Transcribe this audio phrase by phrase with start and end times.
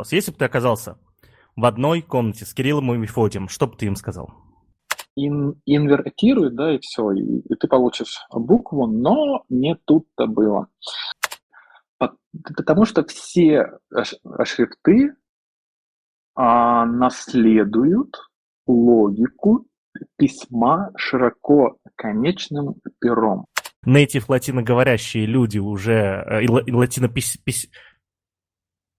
[0.00, 0.12] вопрос.
[0.12, 0.98] Если бы ты оказался
[1.56, 4.32] в одной комнате с Кириллом и Мефодием, что бы ты им сказал?
[5.16, 10.68] Ин, инвертируй, да, и все, и, и ты получишь букву, но не тут-то было.
[11.98, 13.66] Потому что все
[14.44, 15.14] шрифты
[16.36, 18.16] а, наследуют
[18.66, 19.66] логику
[20.16, 23.46] письма широко конечным пером.
[23.84, 27.36] Нейтив латиноговорящие люди уже, э, и латинопис...
[27.38, 27.68] Пис...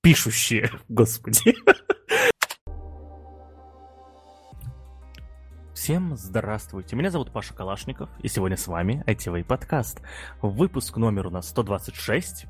[0.01, 1.55] пишущие, господи.
[5.73, 10.01] Всем здравствуйте, меня зовут Паша Калашников, и сегодня с вами ITV подкаст.
[10.41, 12.45] Выпуск номер у нас 126,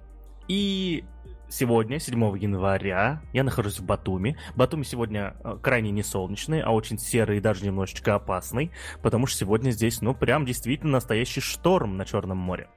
[0.47, 1.05] и
[1.49, 4.37] сегодня, 7 января, я нахожусь в Батуми.
[4.55, 8.71] Батуми сегодня э, крайне не солнечный, а очень серый и даже немножечко опасный,
[9.01, 12.69] потому что сегодня здесь, ну, прям действительно настоящий шторм на Черном море.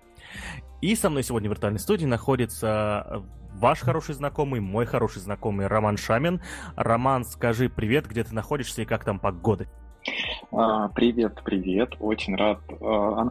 [0.81, 3.21] И со мной сегодня в виртуальной студии находится э,
[3.55, 6.43] ваш хороший знакомый, мой хороший знакомый Роман Шамин.
[6.77, 9.67] Роман, скажи привет, где ты находишься и как там погода?
[10.53, 11.95] А, привет, привет.
[12.01, 13.31] Очень рад а,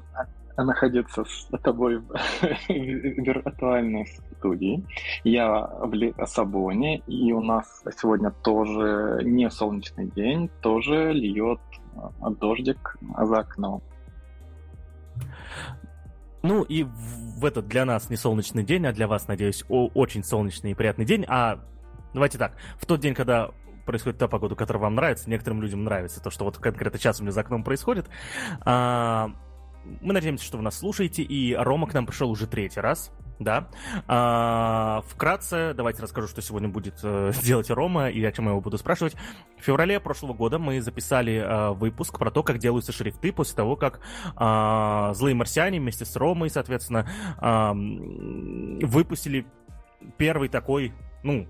[0.57, 2.11] находиться с тобой в
[2.69, 4.07] виртуальной
[4.37, 4.83] студии.
[5.23, 11.59] Я в Лиссабоне, и у нас сегодня тоже не солнечный день, тоже льет
[12.21, 13.81] а, дождик за окном.
[16.43, 20.71] Ну и в этот для нас не солнечный день, а для вас, надеюсь, очень солнечный
[20.71, 21.25] и приятный день.
[21.27, 21.59] А
[22.13, 23.51] давайте так, в тот день, когда
[23.85, 27.23] происходит та погода, которая вам нравится, некоторым людям нравится то, что вот конкретно сейчас у
[27.23, 28.07] меня за окном происходит,
[28.61, 29.31] а,
[30.01, 33.11] мы надеемся, что вы нас слушаете, и Рома к нам пришел уже третий раз.
[33.39, 33.67] Да.
[34.07, 38.61] А, вкратце, давайте расскажу, что сегодня будет э, делать Рома и о чем я его
[38.61, 39.15] буду спрашивать.
[39.59, 43.75] В феврале прошлого года мы записали э, выпуск про то, как делаются шрифты после того,
[43.75, 43.99] как
[44.39, 47.09] э, злые марсиане вместе с Ромой, соответственно,
[47.41, 49.45] э, выпустили
[50.17, 51.47] первый такой, ну,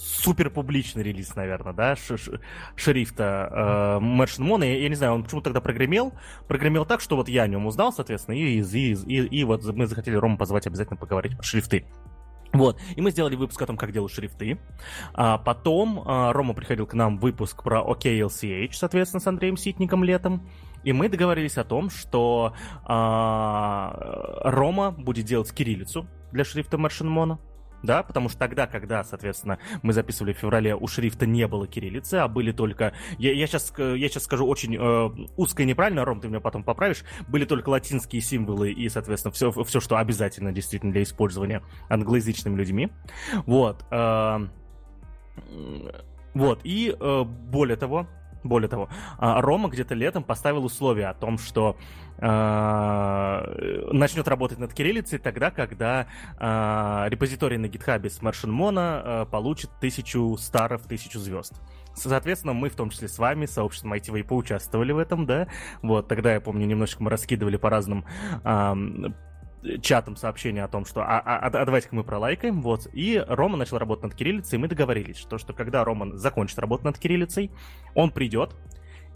[0.00, 2.40] супер публичный релиз, наверное, да, ш -ш
[2.74, 4.64] шрифта э, Merchant Moon.
[4.64, 6.12] Я, я не знаю, он почему тогда прогремел.
[6.48, 9.86] Прогремел так, что вот я о нем узнал, соответственно, и, и, и, и вот мы
[9.86, 11.84] захотели Рому позвать обязательно поговорить про шрифты.
[12.52, 14.58] Вот, и мы сделали выпуск о том, как делают шрифты.
[15.14, 20.48] А потом а, Рома приходил к нам выпуск про OKLCH, соответственно, с Андреем Ситником летом.
[20.82, 27.38] И мы договорились о том, что а, Рома будет делать кириллицу для шрифта Merchant
[27.82, 32.14] да, потому что тогда, когда, соответственно, мы записывали в феврале, у шрифта не было кириллицы,
[32.14, 36.20] а были только, я, я, сейчас, я сейчас скажу очень э, узко и неправильно, Ром,
[36.20, 40.92] ты меня потом поправишь, были только латинские символы и, соответственно, все, все что обязательно действительно
[40.92, 42.90] для использования англоязычными людьми,
[43.46, 44.38] вот, э,
[46.34, 48.06] вот, и э, более того,
[48.42, 51.76] более того, а, Рома где-то летом поставил условие о том, что
[52.18, 56.06] э, начнет работать над кириллицей тогда, когда
[56.38, 61.60] э, репозиторий на гитхабе с Маршинмона э, получит тысячу старов, тысячу звезд.
[61.94, 65.48] Соответственно, мы, в том числе с вами, сообществом ITV, поучаствовали в этом, да.
[65.82, 68.04] Вот, тогда, я помню, немножечко мы раскидывали по разным
[69.82, 73.78] чатом сообщение о том, что а, а, а давайте-ка мы пролайкаем, вот, и Рома начал
[73.78, 77.50] работать над кириллицей, и мы договорились, что, что когда Рома закончит работу над кириллицей,
[77.94, 78.54] он придет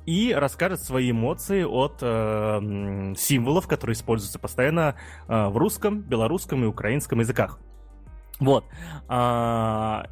[0.06, 4.96] и расскажет свои эмоции от э, символов, которые используются постоянно
[5.28, 7.58] э, в русском, белорусском и украинском языках.
[8.38, 8.66] Вот.
[9.08, 10.06] А,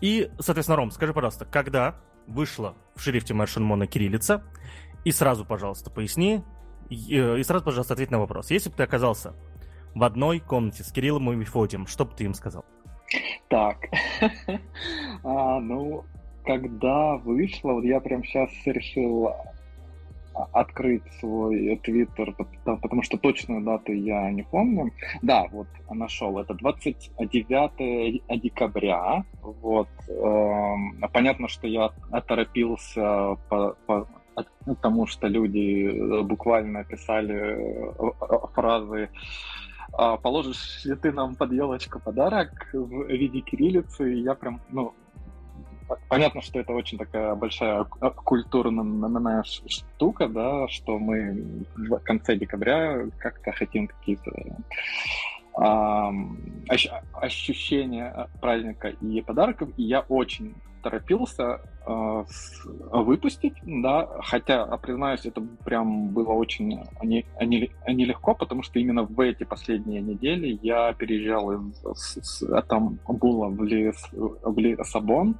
[0.00, 1.96] и, соответственно, Ром, скажи, пожалуйста, когда
[2.26, 4.42] вышла в шрифте Маршинмона кириллица,
[5.04, 6.44] и сразу, пожалуйста, поясни,
[6.90, 8.50] И, сразу, пожалуйста, ответь на вопрос.
[8.50, 9.32] Если бы ты оказался
[9.94, 12.64] в одной комнате с Кириллом и Мефодием, что бы ты им сказал?
[13.48, 13.76] Так,
[15.24, 16.04] а, ну,
[16.44, 22.34] когда вышло, вот я прям сейчас решил а, открыть свой твиттер,
[22.64, 24.92] потому что точную дату я не помню.
[25.22, 26.38] Да, вот нашел.
[26.38, 29.24] Это 29 декабря.
[29.42, 29.88] Вот.
[30.08, 34.08] Эм, понятно, что я оторопился по, по,
[34.64, 39.10] потому что люди э, буквально писали э, фразы
[39.92, 44.94] «А положишь ли ты нам под елочку подарок в виде кириллицы, и я прям, ну,
[46.08, 47.84] понятно, что это очень такая большая
[48.24, 54.30] культурная штука, да, что мы в конце декабря как-то хотим какие-то
[57.12, 62.24] ощущения праздника и подарков, и я очень торопился э,
[62.92, 69.20] выпустить, да, хотя, признаюсь, это прям было очень не, не, нелегко, потому что именно в
[69.20, 75.36] эти последние недели я переезжал из Стамбула в, Лис, в Лиссабон,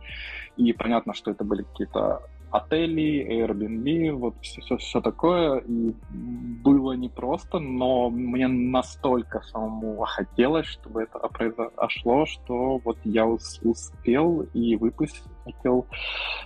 [0.56, 5.58] и понятно, что это были какие-то отелей, Airbnb, вот все, все, все такое.
[5.58, 14.42] И было непросто, но мне настолько самому хотелось, чтобы это произошло, что вот я успел
[14.54, 15.86] и выпустил.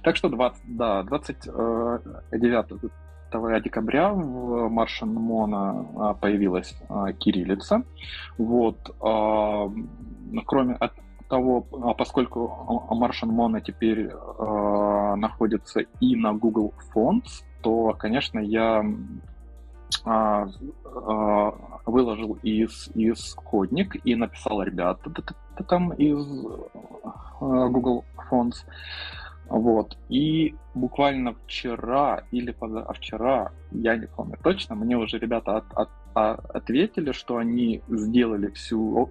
[0.02, 7.82] Так что 20, да, 29 декабря в Martian Mono а, появилась а, кириллица.
[8.38, 8.78] Вот.
[9.00, 9.68] А,
[10.46, 10.74] кроме
[11.28, 11.62] того,
[11.96, 12.50] поскольку
[12.90, 14.10] Martian Mono теперь
[15.18, 18.84] находится и на Google Fonts, то, конечно, я
[21.86, 25.10] выложил из, исходник и написал ребята
[25.68, 26.26] там из
[27.40, 28.64] Google Fonts.
[29.48, 29.96] Вот.
[30.08, 36.34] И буквально вчера или позавчера, я не помню точно, мне уже ребята от, от, от,
[36.34, 39.10] ответили, что они сделали всю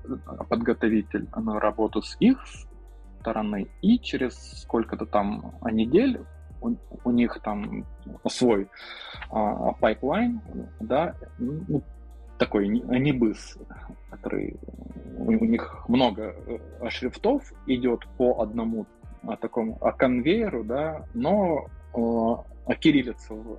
[0.50, 2.44] подготовительную работу с их
[3.20, 6.20] стороны, и через сколько-то там недель
[6.62, 7.86] у, у них там
[8.28, 8.70] свой
[9.30, 9.74] а,
[10.80, 11.84] да, ну,
[12.38, 13.58] такой небыс,
[14.10, 14.58] который
[15.18, 18.86] у, них много э, шрифтов идет по одному
[19.26, 22.44] о таком о конвейеру, да, но а
[22.80, 23.57] кириллица в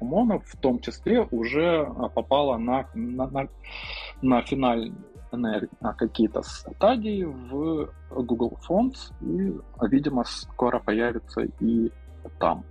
[0.00, 3.48] ОМОНа в том числе уже а, попала на, на, на,
[4.22, 4.92] на финальные
[5.32, 9.54] на какие-то стадии в Google Fonts и,
[9.86, 11.92] видимо, скоро появится и
[12.40, 12.64] там.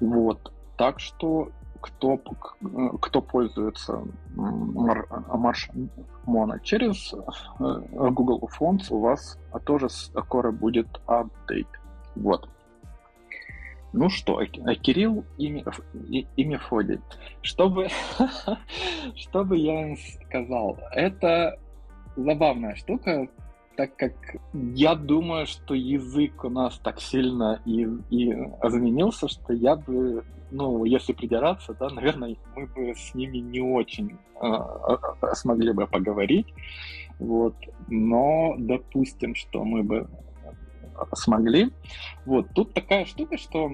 [0.00, 0.52] Вот.
[0.76, 1.48] Так что
[1.80, 2.18] кто,
[3.00, 4.02] кто пользуется
[4.34, 5.70] Марш
[6.26, 11.68] Mono через э, Google Fonts, у вас тоже скоро будет апдейт.
[12.16, 12.48] Вот.
[13.92, 15.64] Ну что, Кирилл и,
[16.08, 17.00] и, и Мефодий.
[17.42, 17.88] Чтобы,
[19.16, 19.96] чтобы я им
[20.26, 21.58] сказал, это
[22.16, 23.28] забавная штука,
[23.76, 24.12] так как
[24.52, 28.30] я думаю, что язык у нас так сильно и, и
[28.64, 34.18] изменился, что я бы, ну, если придираться, да, наверное, мы бы с ними не очень
[34.42, 36.52] э, смогли бы поговорить,
[37.20, 37.54] вот,
[37.86, 40.08] но допустим, что мы бы
[41.14, 41.70] смогли.
[42.24, 43.72] Вот, тут такая штука, что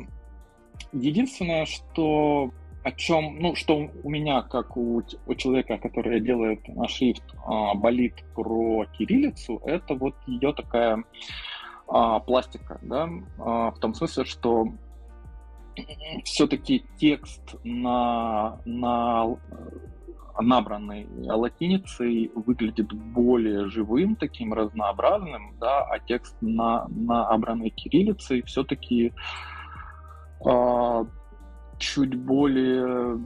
[0.92, 2.50] единственное, что
[2.84, 8.14] о чем, ну, что у меня, как у, у человека, который делает шрифт, а, болит
[8.34, 11.02] про кириллицу, это вот ее такая
[11.88, 14.68] а, пластика, да, а, в том смысле, что
[16.24, 19.34] все-таки текст на, на
[20.40, 29.12] набранный латиницей выглядит более живым, таким разнообразным, да, а текст на, набранный кириллицей все-таки
[30.44, 31.04] э,
[31.78, 33.18] чуть более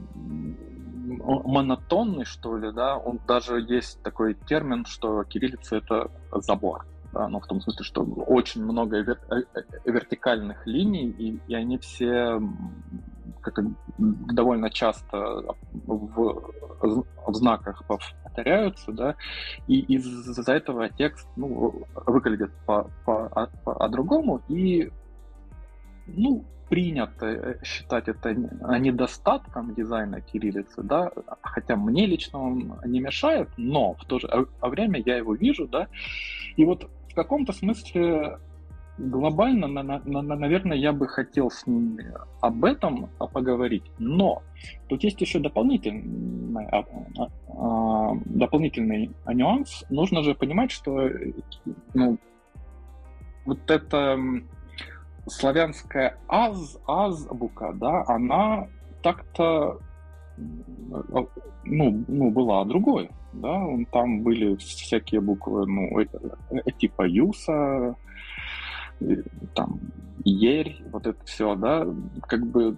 [1.17, 7.47] монотонный, что ли, да, он даже есть такой термин, что кириллица это забор, ну, в
[7.47, 12.39] том смысле, что очень много вер- э, э, вертикальных линий, и, и они все
[13.41, 13.59] как
[13.97, 16.51] довольно часто в,
[17.27, 19.15] в знаках повторяются, да,
[19.67, 24.91] и из-за этого текст ну, выглядит по, по, по, по-другому, и
[26.07, 31.11] ну, принято э, считать это недостатком дизайна кириллицы, да,
[31.41, 34.29] хотя мне лично он не мешает, но в то же
[34.61, 35.87] время я его вижу, да,
[36.55, 36.89] и вот
[37.19, 38.37] каком-то смысле
[38.97, 44.41] глобально, на, на, на, наверное, я бы хотел с ними об этом поговорить, но
[44.87, 46.85] тут есть еще дополнительный, а,
[47.17, 49.85] а, а, дополнительный нюанс.
[49.89, 51.09] Нужно же понимать, что
[51.93, 52.17] ну,
[53.45, 54.17] вот это
[55.27, 58.67] славянская аз, азбука, да, она
[59.01, 59.79] так-то
[61.63, 67.95] ну, ну, была другой, да, там были всякие буквы, ну, э, типа Юса,
[69.53, 69.79] там,
[70.23, 71.87] Ерь, вот это все, да,
[72.27, 72.75] как бы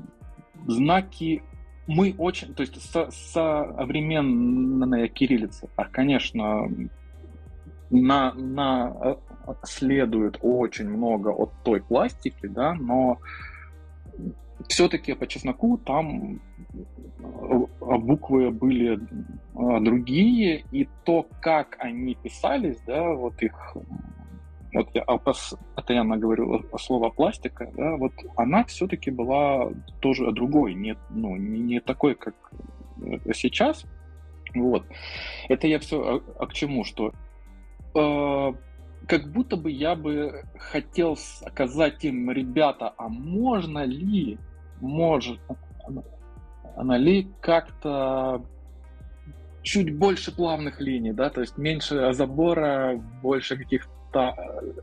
[0.68, 1.42] знаки
[1.88, 6.70] мы очень, то есть со, современная кириллица, а, конечно,
[7.90, 9.16] на, на э,
[9.64, 13.18] следует очень много от той пластики, да, но
[14.68, 16.40] все-таки по чесноку там э,
[17.80, 23.76] буквы были э, другие, и то, как они писались, да, вот их,
[24.74, 31.36] вот я постоянно говорю слово пластика, да, вот она все-таки была тоже другой, не, ну,
[31.36, 32.36] не такой, как
[33.34, 33.86] сейчас,
[34.56, 34.86] вот.
[35.50, 37.14] Это я все а, а к чему, что
[37.96, 38.54] э,
[39.08, 44.38] как будто бы я бы хотел сказать им, ребята, а можно ли,
[44.80, 45.40] может,
[46.76, 48.44] она ли как-то
[49.64, 54.36] чуть больше плавных линий, да, то есть меньше забора, больше каких-то каких-то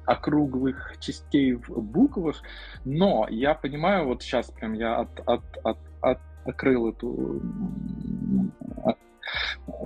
[0.07, 2.43] округлых частей в буквах,
[2.85, 7.41] но я понимаю, вот сейчас прям я от, от, от, от открыл эту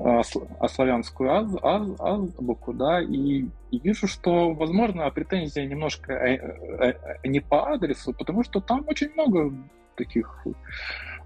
[0.05, 6.93] а славянскую аз, аз, азбуку, да, и, и вижу, что, возможно, претензия немножко э, э,
[7.25, 9.53] э, не по адресу, потому что там очень много
[9.97, 10.47] таких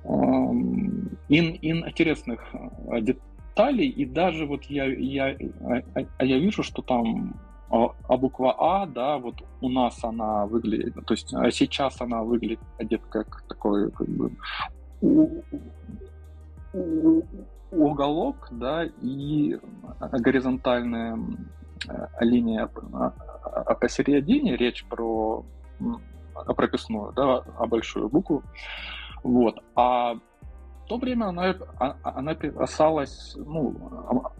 [0.07, 1.59] ин,
[1.89, 2.55] интересных
[3.01, 5.37] деталей, и даже вот я, я,
[6.21, 7.35] я вижу, что там
[7.69, 12.61] а буква А, да, вот у нас она выглядит, то есть сейчас она выглядит
[13.11, 14.31] как такой как бы
[17.73, 19.59] уголок, да, и
[20.13, 21.19] горизонтальная
[22.21, 22.69] линия
[23.81, 25.45] посередине, речь про
[26.57, 28.43] прописную, да, а большую букву.
[29.27, 29.63] Вот.
[29.75, 33.75] А в то время она, а, она писалась, ну,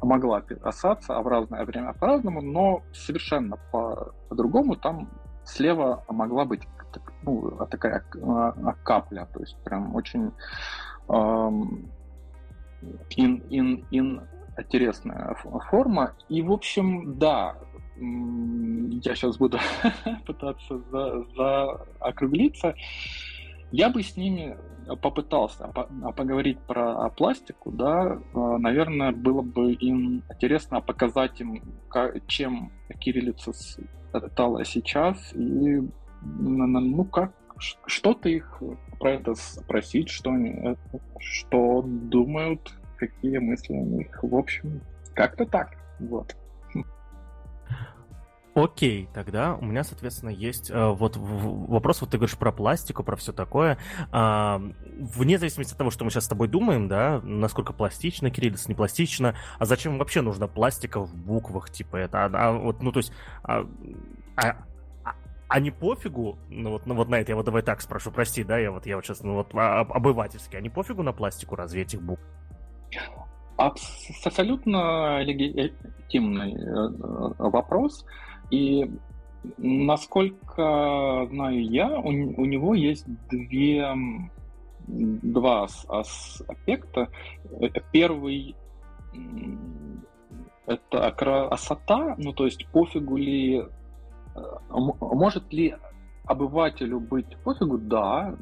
[0.01, 4.77] могла писаться, а в разное время по-разному, но совершенно по- по-другому.
[4.77, 5.11] Там
[5.45, 6.63] слева могла быть
[7.23, 8.05] ну, такая
[8.85, 10.31] капля, то есть прям очень
[11.11, 11.91] ин,
[13.51, 14.23] ин, ин
[14.57, 15.35] интересная
[15.69, 16.15] форма.
[16.29, 17.57] И, в общем, да,
[17.97, 19.59] я сейчас буду
[20.27, 21.25] пытаться за,
[21.99, 22.75] заокруглиться.
[23.73, 24.57] Я бы с ними
[25.03, 25.69] попытался
[26.17, 31.63] поговорить про пластику, да, э, наверное, было бы им интересно показать им,
[32.29, 32.71] чем
[33.01, 35.83] кириллица стала сейчас, и
[36.23, 37.33] ну как
[37.87, 38.63] что-то их
[38.99, 40.77] про это спросить, что они, э,
[41.19, 44.23] что думают, какие мысли у них.
[44.23, 44.81] В общем,
[45.15, 45.77] как-то так.
[45.99, 46.37] Вот.
[48.57, 53.15] Окей, тогда у меня, соответственно, есть э, вот вопрос, вот ты говоришь про пластику, про
[53.15, 53.77] все такое.
[54.15, 54.59] Э,
[54.99, 58.75] вне зависимости от того, что мы сейчас с тобой думаем, да, насколько пластично кириллица, не
[58.75, 63.01] пластично, а зачем вообще нужна пластика в буквах, типа это, а, а вот, ну то
[63.01, 63.69] есть, а,
[64.37, 64.57] а,
[65.49, 68.43] а не пофигу, ну вот, ну вот на это я вот давай так спрошу, прости,
[68.43, 71.57] да, я вот я вот сейчас, ну вот а, обывательски, а не пофигу на пластику
[71.57, 72.23] разве этих букв?
[73.59, 78.07] Абсолютно легитимный э, вопрос.
[78.51, 78.91] И
[79.59, 83.87] насколько знаю я, у, у него есть две,
[84.87, 87.09] два аспекта.
[87.61, 88.57] Э, первый
[90.67, 95.77] это красота, ну то есть пофигу ли, э, может ли
[96.25, 98.35] обывателю быть пофигу, да,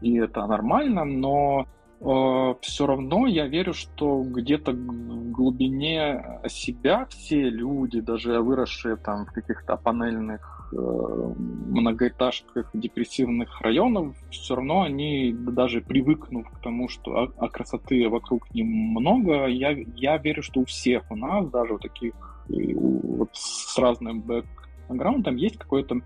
[0.00, 1.66] и это нормально, но
[2.02, 9.32] все равно я верю, что где-то в глубине себя все люди, даже выросшие там в
[9.32, 17.32] каких-то панельных э, многоэтажках депрессивных районов, все равно они, даже привыкнув к тому, что а,
[17.36, 22.14] а красоты вокруг немного, я, я верю, что у всех у нас, даже у таких
[22.48, 26.00] вот с разным бэкграундом, есть какое-то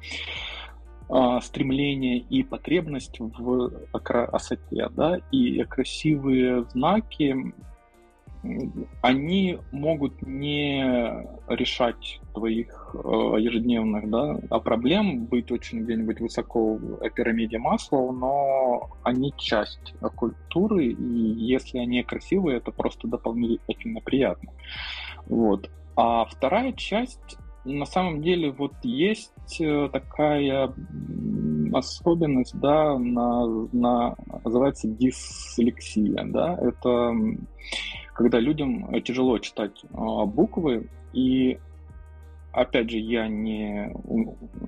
[1.08, 3.70] а, стремление и потребность в
[4.02, 7.54] красоте, да, и красивые знаки,
[9.02, 12.98] они могут не решать твоих э,
[13.38, 20.86] ежедневных да, а проблем, быть очень где-нибудь высоко в пирамиде масла, но они часть культуры,
[20.86, 24.52] и если они красивые, это просто дополнительно приятно.
[25.26, 25.70] Вот.
[25.96, 30.72] А вторая часть на самом деле вот есть э, такая
[31.72, 37.12] особенность, да, на, на, называется дислексия, да, это
[38.14, 41.58] когда людям тяжело читать а, буквы, и
[42.52, 43.94] опять же, я не,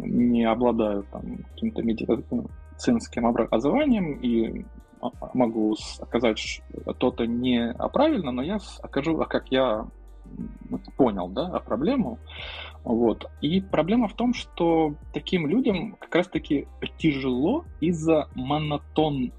[0.00, 4.66] не обладаю там каким-то медицинским образованием и
[5.00, 9.86] а, могу сказать что-то не правильно, но я окажу, как я
[10.96, 12.18] понял, да, проблему.
[12.84, 13.30] Вот.
[13.40, 16.66] И проблема в том, что таким людям как раз-таки
[16.98, 19.32] тяжело из-за монотонности.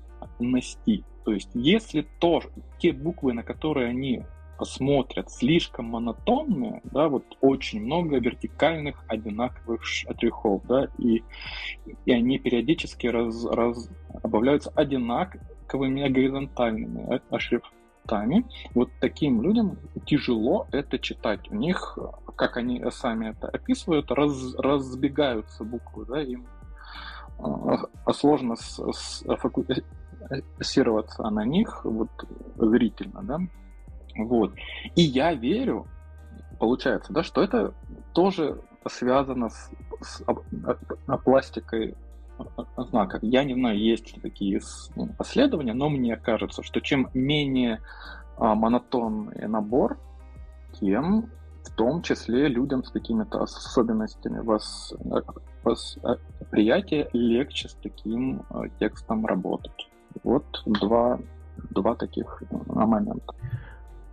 [1.26, 2.42] То есть, если то,
[2.80, 4.24] те буквы, на которые они
[4.66, 11.24] смотрят, слишком монотонные, да, вот очень много вертикальных одинаковых штрихов, да, и,
[12.06, 13.90] и они периодически раз, раз,
[14.22, 17.79] обавляются одинаковыми горизонтальными шрифтами
[18.10, 21.50] местами, вот таким людям тяжело это читать.
[21.52, 21.98] У них,
[22.36, 26.48] как они сами это описывают, раз, разбегаются буквы, да, им
[27.40, 32.10] э, сложно с, с, фокусироваться на них вот
[32.58, 33.40] зрительно, да.
[34.18, 34.54] Вот.
[34.96, 35.88] И я верю,
[36.60, 37.74] получается, да, что это
[38.14, 40.24] тоже связано с, с
[41.24, 41.96] пластикой
[42.78, 43.20] знаков.
[43.22, 47.82] Я не знаю, есть ли такие исследования, но мне кажется, что чем менее
[48.38, 50.00] а, монотонный набор,
[50.80, 51.30] тем
[51.64, 54.94] в том числе людям с какими-то особенностями вос,
[55.64, 58.44] восприятия легче с таким
[58.80, 59.90] текстом работать.
[60.24, 61.20] Вот два,
[61.70, 63.34] два таких момента.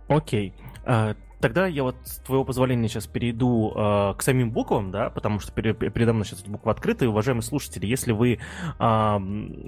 [0.07, 0.53] Окей.
[0.85, 1.17] Okay.
[1.39, 5.51] Тогда я вот, с твоего позволения, сейчас перейду э, к самим буквам, да, потому что
[5.51, 7.07] перед, передо мной сейчас эти буквы открыты.
[7.07, 8.39] Уважаемые слушатели, если вы
[8.79, 9.19] э,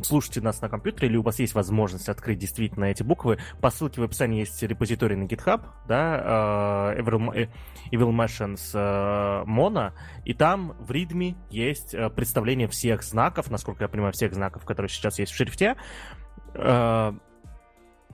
[0.03, 4.01] слушаете нас на компьютере или у вас есть возможность открыть действительно эти буквы, по ссылке
[4.01, 7.47] в описании есть репозиторий на GitHub, да, э, Evil, э,
[7.91, 9.93] Machines э, Mono,
[10.25, 14.89] и там в README есть э, представление всех знаков, насколько я понимаю, всех знаков, которые
[14.89, 15.75] сейчас есть в шрифте.
[16.55, 17.13] Э,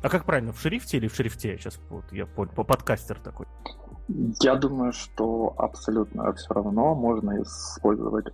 [0.06, 1.58] а как правильно, в шрифте или в шрифте?
[1.58, 3.48] Сейчас вот я понял, по подкастер такой.
[4.40, 8.28] Я думаю, что абсолютно все равно можно использовать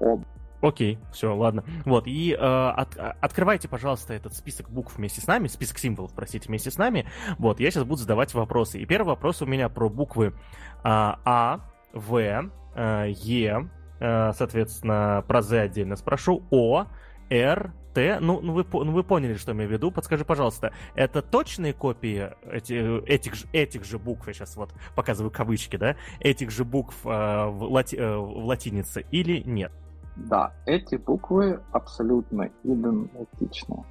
[0.00, 0.24] оба.
[0.62, 1.62] Окей, все, ладно.
[1.84, 6.48] Вот, и э, от, открывайте, пожалуйста, этот список букв вместе с нами, список символов, простите,
[6.48, 7.06] вместе с нами.
[7.38, 8.80] Вот, я сейчас буду задавать вопросы.
[8.80, 10.32] И первый вопрос у меня про буквы э,
[10.82, 11.60] А,
[11.92, 16.86] В, э, Е, э, соответственно, про З отдельно спрошу, О,
[17.30, 18.18] Р, Т.
[18.20, 19.90] Ну, ну, вы, ну вы поняли, что я имею в виду.
[19.90, 25.30] Подскажи, пожалуйста, это точные копии эти, этих, же, этих же букв, я сейчас вот показываю
[25.30, 29.72] кавычки, да, этих же букв э, в, лати, э, в латинице или нет?
[30.16, 33.84] Да, эти буквы абсолютно идентичны.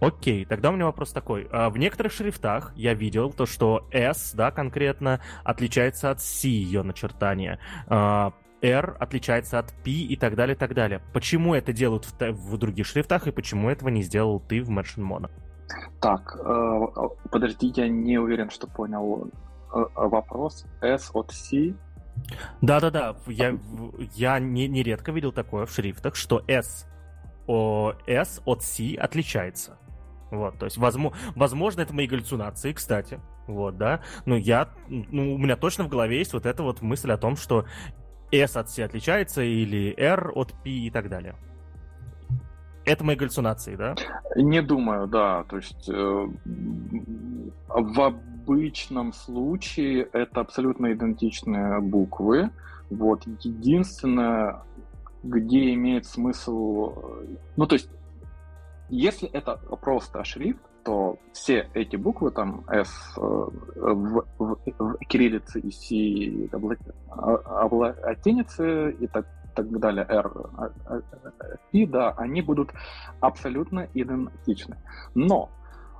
[0.00, 1.48] Окей, тогда у меня вопрос такой.
[1.52, 6.82] А в некоторых шрифтах я видел то, что S, да, конкретно, отличается от C ее
[6.82, 7.60] начертания.
[8.62, 11.02] R отличается от P и так далее, и так далее.
[11.12, 15.04] Почему это делают в, в других шрифтах и почему этого не сделал ты в Merchant
[15.06, 15.30] Mono?
[16.00, 16.80] Так, э,
[17.30, 19.30] подожди, я не уверен, что понял
[19.72, 20.66] э, вопрос.
[20.80, 21.74] S от C
[22.60, 23.58] да-да-да, я,
[24.14, 26.86] я не, нередко видел такое в шрифтах, что S,
[27.46, 29.78] о, S от C отличается.
[30.30, 33.20] Вот, то есть, возможно, возможно, это мои галлюцинации, кстати.
[33.46, 34.00] Вот, да.
[34.24, 37.36] Но я, ну, у меня точно в голове есть вот эта вот мысль о том,
[37.36, 37.66] что
[38.32, 41.34] S от C отличается, или R от P и так далее.
[42.84, 43.94] Это мои галлюцинации, да?
[44.34, 45.44] Не думаю, да.
[45.44, 46.28] То есть э,
[47.68, 52.50] в обычном случае это абсолютно идентичные буквы.
[52.90, 54.62] Вот единственное,
[55.22, 57.88] где имеет смысл, э, ну то есть,
[58.88, 65.60] если это просто шрифт, то все эти буквы, там S э, в, в, в кириллице
[65.60, 70.32] и C в латинице и так, так далее, R
[71.72, 72.70] и да, они будут
[73.20, 74.76] абсолютно идентичны.
[75.14, 75.50] Но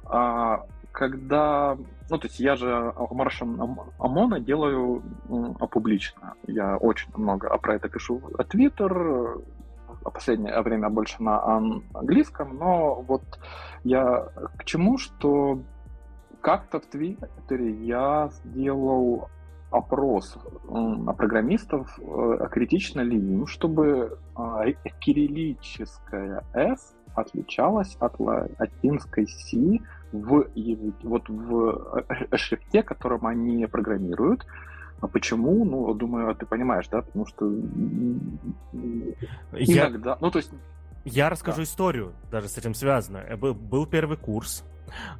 [0.04, 1.76] а, когда,
[2.10, 5.02] ну, то есть я же маршем ОМОНа делаю
[5.70, 6.34] публично.
[6.46, 9.42] Я очень много про это пишу в Твиттер, а
[10.10, 11.42] последнее время больше на
[11.94, 13.22] английском, но вот
[13.84, 15.60] я к чему, что
[16.40, 19.28] как-то в Твиттере я сделал
[19.70, 20.36] опрос
[20.68, 24.64] на программистов, э, критично ли им, чтобы а,
[25.00, 29.78] кириллическая S отличалась от латинской C
[30.12, 30.46] в,
[31.02, 34.46] вот в э, шрифте, которым они программируют.
[35.02, 35.64] А почему?
[35.64, 37.02] Ну, думаю, ты понимаешь, да?
[37.02, 37.52] Потому что
[39.52, 39.88] я...
[39.88, 40.16] иногда...
[40.20, 40.50] Ну, то есть...
[41.04, 41.62] Я расскажу да.
[41.64, 43.24] историю, даже с этим связано.
[43.36, 44.64] Был, был первый курс,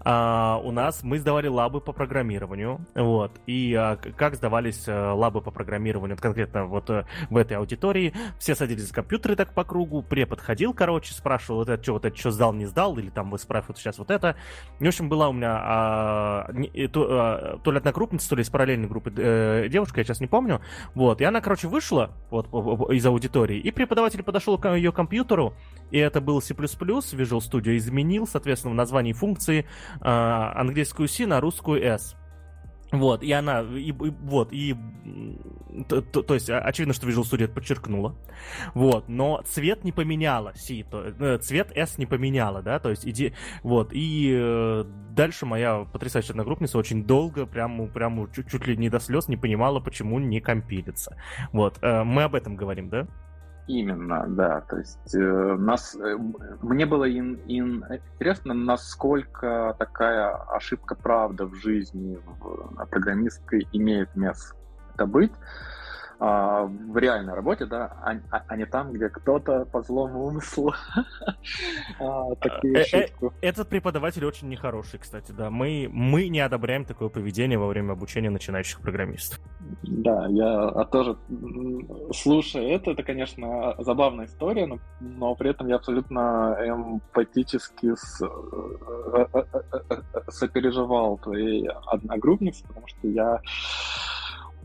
[0.01, 5.40] а, у нас мы сдавали лабы по программированию, вот, и а, как сдавались а, лабы
[5.40, 10.03] по программированию, конкретно вот а, в этой аудитории, все садились за компьютеры так по кругу,
[10.03, 13.31] препод ходил, короче, спрашивал, вот это что, вот это что сдал, не сдал, или там
[13.31, 14.37] вы спрашиваете сейчас вот это.
[14.81, 18.42] И, в общем, была у меня а, не, то, а, то ли одногруппница, то ли
[18.42, 20.61] из параллельной группы э, девушка, я сейчас не помню,
[20.94, 22.46] вот, и она, короче, вышла вот
[22.90, 25.55] из аудитории, и преподаватель подошел к ее компьютеру,
[25.92, 29.64] и это был C++, Visual Studio изменил, соответственно, в названии функции э,
[30.00, 32.16] английскую C на русскую S.
[32.92, 34.76] Вот, и она, и, и, вот, и,
[35.88, 38.14] то, то, то есть, очевидно, что Visual Studio это подчеркнула,
[38.74, 43.07] вот, но цвет не поменяла, C, то, э, цвет S не поменяла, да, то есть,
[43.07, 48.76] иди, вот, и э, дальше моя потрясающая одногруппница очень долго, прямо, прямо чуть, чуть ли
[48.76, 51.16] не до слез не понимала, почему не компилится,
[51.52, 53.09] вот, э, мы об этом говорим, да?
[53.72, 54.61] Именно, да.
[54.61, 56.18] То есть э, нас, э,
[56.61, 64.54] мне было ин, ин, интересно, насколько такая ошибка правда в жизни в, программистской имеет место
[65.06, 65.32] быть
[66.22, 70.72] в реальной работе, да, а, а, а не там, где кто-то по злому умыслу
[72.00, 73.35] а, такую э, ошибку.
[73.40, 75.50] Этот преподаватель очень нехороший, кстати, да.
[75.50, 79.40] Мы, мы не одобряем такое поведение во время обучения начинающих программистов.
[79.82, 81.16] Да, я тоже
[82.14, 89.26] слушаю это, это, конечно, забавная история, но, но при этом я абсолютно эмпатически с, э,
[89.32, 93.40] э, сопереживал твоей одногруппнице, потому что я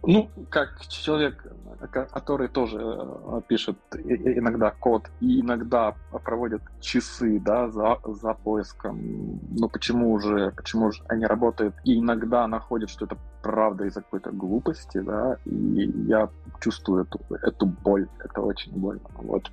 [0.04, 1.46] Ну, как человек,
[1.92, 9.70] который тоже э, пишет иногда код и иногда проводит часы, да, за, за поиском, ну
[9.70, 15.00] почему уже, почему же они работают, и иногда находят, что это правда из-за какой-то глупости,
[15.00, 16.30] да, и я
[16.62, 19.52] чувствую эту, эту боль, это очень больно, вот.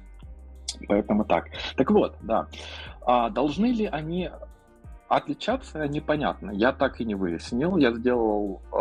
[0.88, 1.46] Поэтому так.
[1.76, 2.48] Так вот, да.
[3.06, 4.30] А должны ли они
[5.08, 6.50] отличаться, непонятно.
[6.50, 7.76] Я так и не выяснил.
[7.76, 8.76] Я сделал э,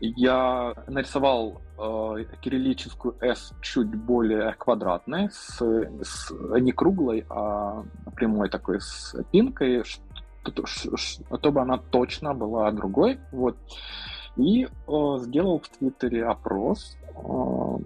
[0.00, 7.84] я нарисовал э, кириллическую S чуть более квадратной, с, с, не круглой, а
[8.14, 13.18] прямой такой с пинкой, чтобы она точно была другой.
[13.32, 13.56] Вот.
[14.36, 14.68] И э,
[15.20, 17.78] сделал в Твиттере опрос, э,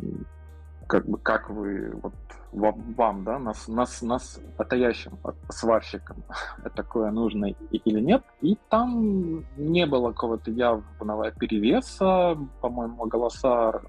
[0.86, 2.14] как бы как вы вот
[2.52, 5.18] вам, да, нас, нас, нас отаящим
[5.48, 6.22] сварщикам
[6.76, 8.22] такое нужно или нет.
[8.42, 13.80] И там не было какого-то явного перевеса, по-моему, голоса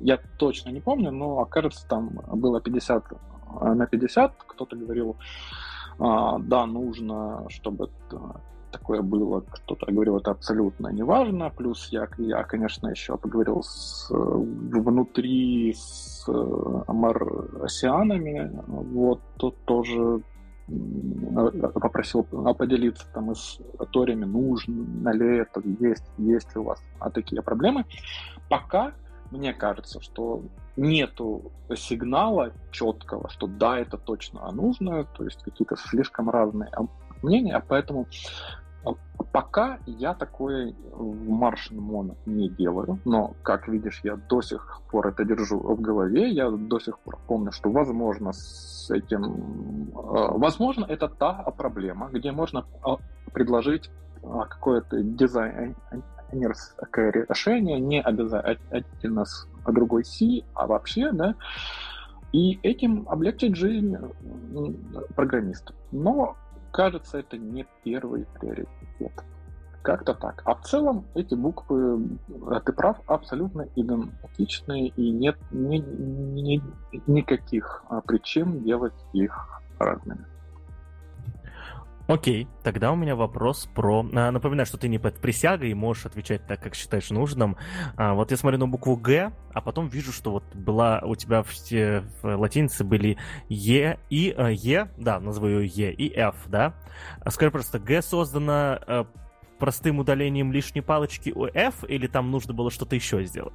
[0.00, 3.04] я точно не помню, но, окажется, там было 50
[3.60, 4.32] на 50.
[4.46, 5.16] Кто-то говорил,
[5.98, 7.90] а, да, нужно, чтобы
[8.70, 11.50] такое было, кто-то говорил, это абсолютно неважно.
[11.50, 16.26] Плюс я, я конечно, еще поговорил с, внутри с
[16.86, 20.22] марсианами, вот, тут тоже
[21.74, 27.84] попросил поделиться там историями, нужно ли это, есть, есть ли у вас а такие проблемы.
[28.48, 28.92] Пока
[29.30, 30.42] мне кажется, что
[30.76, 36.70] нету сигнала четкого, что да, это точно нужно, то есть какие-то слишком разные
[37.22, 38.06] мнения, поэтому
[39.32, 45.06] пока я такое в Martian Mono не делаю, но, как видишь, я до сих пор
[45.08, 49.90] это держу в голове, я до сих пор помню, что, возможно, с этим...
[49.94, 52.96] А, возможно, это та проблема, где можно а,
[53.32, 53.90] предложить
[54.22, 61.34] какое-то дизайнерское решение, не обязательно с другой C, а вообще, да,
[62.32, 63.96] и этим облегчить жизнь
[65.16, 65.74] программистов.
[65.90, 66.36] Но
[66.72, 69.12] кажется, это не первый приоритет.
[69.82, 70.42] Как-то так.
[70.44, 76.62] А в целом эти буквы, э, ты прав, абсолютно идентичные, и нет ни, ни,
[77.06, 80.26] никаких а, причин делать их разными.
[82.12, 84.04] Окей, тогда у меня вопрос про...
[84.14, 87.56] А, напоминаю, что ты не под присягой и можешь отвечать так, как считаешь нужным.
[87.96, 91.42] А, вот я смотрю на букву Г, а потом вижу, что вот была у тебя
[91.42, 91.52] в,
[92.22, 93.16] в латинице были
[93.48, 96.74] Е и э, Е, да, назову Е, и F, да?
[97.20, 99.04] А скажи просто, Г создана э,
[99.60, 103.54] простым удалением лишней палочки у F, или там нужно было что-то еще сделать?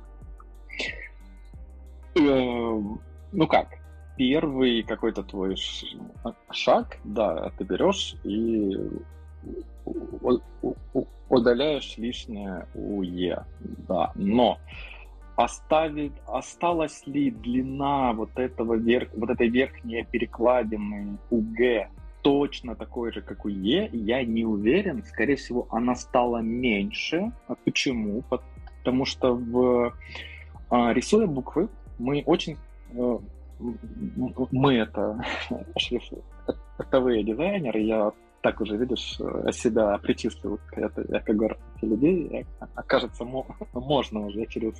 [2.15, 3.02] Эм,
[3.34, 3.68] ну как,
[4.17, 5.56] первый какой-то твой
[6.51, 8.78] шаг, да, ты берешь и
[11.30, 13.45] удаляешь лишнее у Е,
[13.88, 14.58] да, но
[15.36, 21.89] оставит, осталась ли длина вот этого верх, вот этой верхней перекладины у Г
[22.21, 25.04] точно такой же, как у Е, я не уверен.
[25.04, 27.32] Скорее всего, она стала меньше.
[27.47, 28.23] А почему?
[28.80, 29.93] Потому что в
[30.69, 32.58] а, рисуя буквы мы очень
[32.93, 33.17] э,
[33.60, 35.20] мы это
[35.78, 39.18] шрифтовые дизайнеры, я так уже, видишь,
[39.52, 42.46] себя причислил к этой категории людей.
[42.76, 43.26] Окажется,
[43.74, 44.74] можно уже через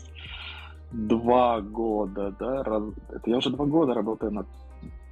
[0.92, 2.84] два года, да, раз...
[3.10, 4.48] это я уже два года работаю над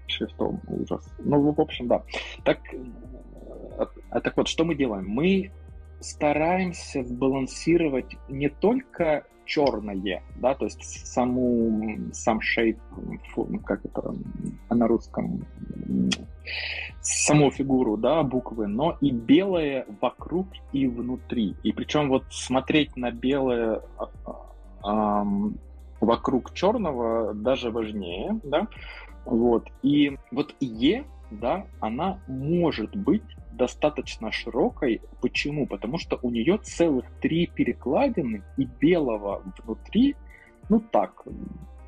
[0.08, 1.04] шрифтом, ужас.
[1.20, 2.04] Ну, в общем, да.
[2.44, 2.60] Так,
[4.10, 5.08] а, так вот, что мы делаем?
[5.08, 5.52] Мы
[6.00, 12.80] стараемся сбалансировать не только черное, да, то есть саму, сам шейп,
[13.66, 14.14] как это
[14.70, 15.46] на русском,
[17.02, 21.56] саму фигуру, да, буквы, но и белое вокруг и внутри.
[21.64, 23.82] И причем вот смотреть на белое
[24.86, 25.58] эм,
[26.00, 28.68] вокруг черного даже важнее, да,
[29.26, 29.68] вот.
[29.82, 33.24] И вот Е, да, она может быть
[33.58, 35.02] достаточно широкой.
[35.22, 35.68] Почему?
[35.68, 40.16] Потому что у нее целых три перекладины и белого внутри,
[40.70, 41.24] ну так,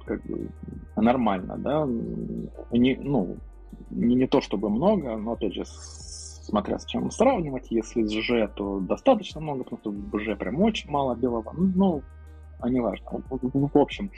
[0.05, 0.49] как бы
[0.95, 1.85] нормально, да,
[2.71, 3.37] не, ну,
[3.89, 8.49] не, не то чтобы много, но опять же, смотря с чем сравнивать, если с Ж,
[8.55, 12.03] то достаточно много, потому что в Ж прям очень мало белого, ну,
[12.59, 13.21] а не важно.
[13.29, 14.11] В общем,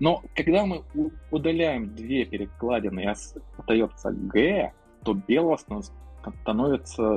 [0.00, 0.82] но когда мы
[1.30, 4.72] удаляем две перекладины и остается Г,
[5.04, 5.92] то белого становится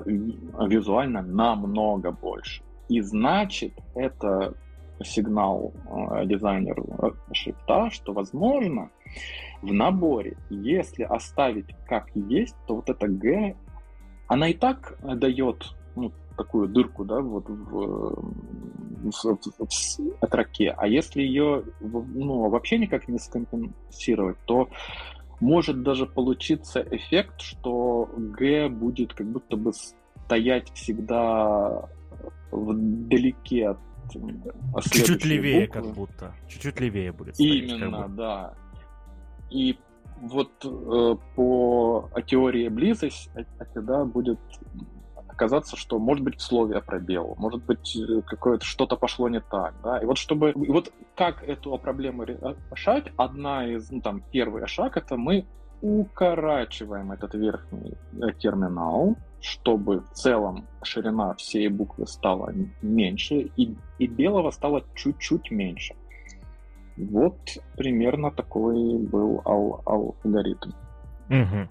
[0.05, 2.63] визуально намного больше.
[2.89, 4.53] И значит, это
[5.03, 8.89] сигнал э, дизайнеру э, шрифта, что, возможно,
[9.61, 13.55] в наборе, если оставить как есть, то вот эта Г,
[14.27, 17.53] она и так дает ну, такую дырку, да, вот в,
[19.11, 20.73] в, в, в строке.
[20.77, 24.69] А если ее ну, вообще никак не скомпенсировать, то
[25.39, 29.71] может даже получиться эффект, что Г будет как будто бы
[30.25, 31.89] стоять всегда
[32.51, 33.77] вдалеке от
[34.83, 35.81] Чуть-чуть левее, буквы.
[35.81, 36.35] как будто.
[36.47, 37.35] Чуть-чуть левее будет.
[37.35, 38.53] Стоять, Именно, да.
[39.49, 39.77] И
[40.21, 43.29] вот э, по теории близость
[43.73, 44.39] тогда будет
[45.35, 49.75] оказаться, что может быть в слове пробел, может быть э, какое-то что-то пошло не так,
[49.83, 54.65] да, и вот чтобы, и вот как эту проблему решать, одна из, ну там, первый
[54.67, 55.45] шаг, это мы
[55.81, 64.07] укорачиваем этот верхний э, терминал, чтобы в целом ширина всей буквы стала меньше, и, и
[64.07, 65.93] белого стало чуть-чуть меньше.
[66.97, 67.37] Вот
[67.75, 70.71] примерно такой был ал- алгоритм.
[71.29, 71.67] Угу.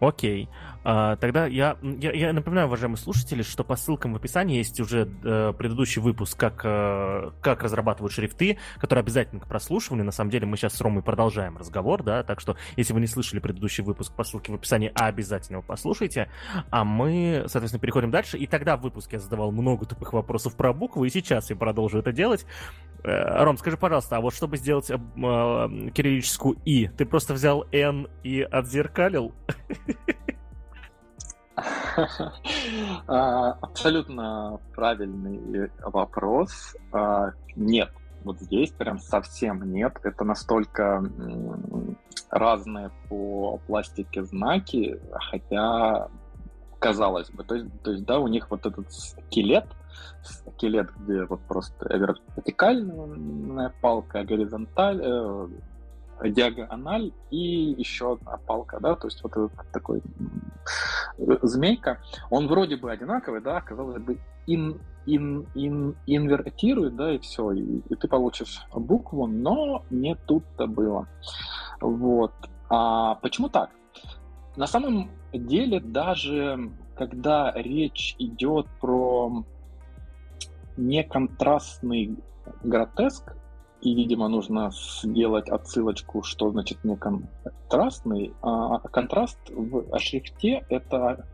[0.00, 0.48] Окей.
[0.84, 5.08] А, тогда я, я, я напоминаю, уважаемые слушатели, что по ссылкам в описании есть уже
[5.24, 10.06] э, предыдущий выпуск, как, э, как разрабатывают шрифты, который обязательно к прослушиванию.
[10.06, 13.06] На самом деле мы сейчас с Ромой продолжаем разговор, да, так что если вы не
[13.08, 16.30] слышали предыдущий выпуск по ссылке в описании, обязательно его послушайте.
[16.70, 18.38] А мы, соответственно, переходим дальше.
[18.38, 21.98] И тогда в выпуске я задавал много тупых вопросов про буквы, и сейчас я продолжу
[21.98, 22.46] это делать.
[23.04, 27.64] Э, Ром, скажи, пожалуйста, а вот чтобы сделать э, э кириллическую «и», ты просто взял
[27.72, 29.32] «н» и отзеркалил?
[33.08, 36.76] А, абсолютно правильный вопрос.
[36.92, 37.90] А, нет,
[38.22, 39.98] вот здесь прям совсем нет.
[40.04, 41.02] Это настолько
[42.30, 46.08] разные по пластике знаки, хотя
[46.78, 49.66] казалось бы, то есть, то есть да, у них вот этот скелет,
[50.58, 55.48] скелет, где вот просто вертикальная палка, горизонталь, э,
[56.24, 60.02] диагональ и еще одна палка, да, то есть вот этот такой
[61.16, 67.52] змейка, он вроде бы одинаковый, да, казалось бы, ин, ин, ин, инвертирует, да, и все,
[67.52, 71.06] и, и ты получишь букву, но не тут-то было.
[71.80, 72.32] Вот.
[72.68, 73.70] А почему так?
[74.56, 79.44] На самом деле, даже когда речь идет про
[80.78, 82.16] неконтрастный
[82.62, 83.34] гротеск,
[83.80, 84.70] и, видимо, нужно
[85.02, 88.32] сделать отсылочку, что значит не контрастный.
[88.42, 91.26] А контраст в шрифте это,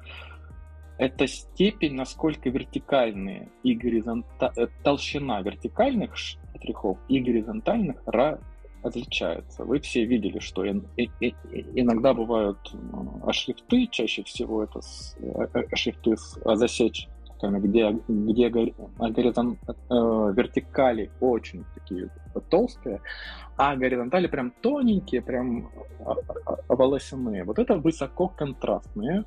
[0.98, 4.52] это степень, насколько вертикальные и горизонта...
[4.56, 7.96] Э, толщина вертикальных штрихов и горизонтальных
[8.82, 9.64] различается.
[9.64, 12.58] Вы все видели, что иногда бывают
[13.32, 14.80] шрифты, чаще всего это
[15.18, 17.08] э, шрифты с засечь
[17.50, 22.10] где, где горизон, э, вертикали очень такие
[22.50, 23.00] толстые,
[23.56, 26.12] а горизонтали прям тоненькие, прям а,
[26.46, 27.44] а, а, волосяные.
[27.44, 29.24] Вот это высококонтрастные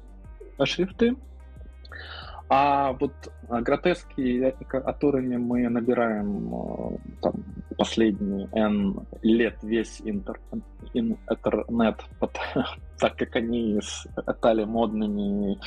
[0.63, 1.15] шрифты.
[2.49, 3.13] А вот
[3.49, 7.33] гротески, которыми мы набираем э, там,
[7.77, 10.39] последние N лет весь интер,
[10.93, 12.03] интернет,
[12.99, 15.59] так как они стали модными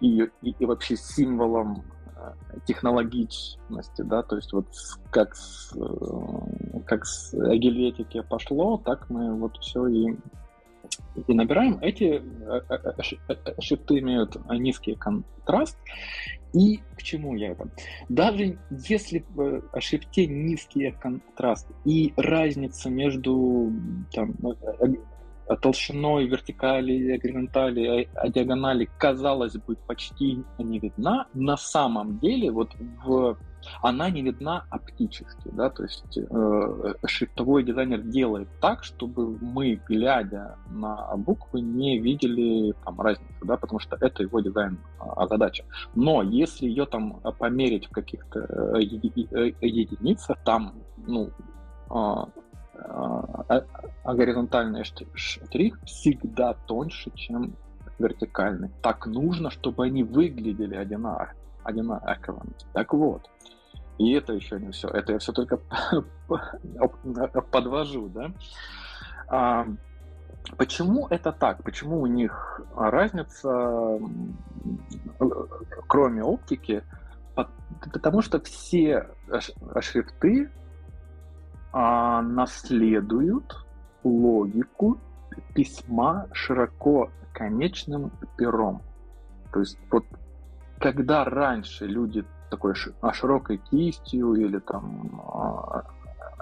[0.00, 1.84] и, и, и вообще символом
[2.16, 4.66] э, технологичности, да, то есть вот
[5.10, 10.16] как с, э, как с гельветики пошло, так мы вот все и
[11.26, 12.92] и набираем, эти э, э,
[13.28, 15.78] э, шрифты имеют низкий контраст.
[16.54, 17.68] И к чему я это?
[18.08, 23.70] Даже если в шрифте низкий контраст и разница между
[24.12, 24.34] там,
[25.60, 33.36] толщиной вертикали, горизонтали, а диагонали, казалось бы, почти не видна, на самом деле вот в
[33.82, 40.56] она не видна оптически, да, то есть э, шрифтовой дизайнер делает так, чтобы мы, глядя
[40.70, 45.64] на буквы, не видели там разницу, да, потому что это его дизайн а, задача.
[45.94, 50.74] Но если ее там померить в каких-то э, э, единицах, там,
[51.06, 51.30] ну,
[51.90, 52.28] а,
[52.74, 53.64] а,
[54.04, 57.56] а горизонтальный штрих всегда тоньше, чем
[57.98, 58.70] вертикальный.
[58.82, 61.34] Так нужно, чтобы они выглядели одинаково.
[61.64, 62.42] одинаково.
[62.72, 63.28] Так вот,
[63.98, 64.88] и это еще не все.
[64.88, 65.58] Это я все только
[67.50, 68.30] подвожу, да.
[69.28, 69.66] А,
[70.56, 71.62] почему это так?
[71.64, 73.98] Почему у них разница,
[75.88, 76.84] кроме оптики?
[77.92, 79.08] Потому что все
[79.80, 80.50] шрифты
[81.72, 83.66] а, наследуют
[84.04, 84.98] логику
[85.54, 88.82] письма широко конечным пером.
[89.52, 90.04] То есть вот
[90.78, 95.84] когда раньше люди такой а, широкой кистью или там а,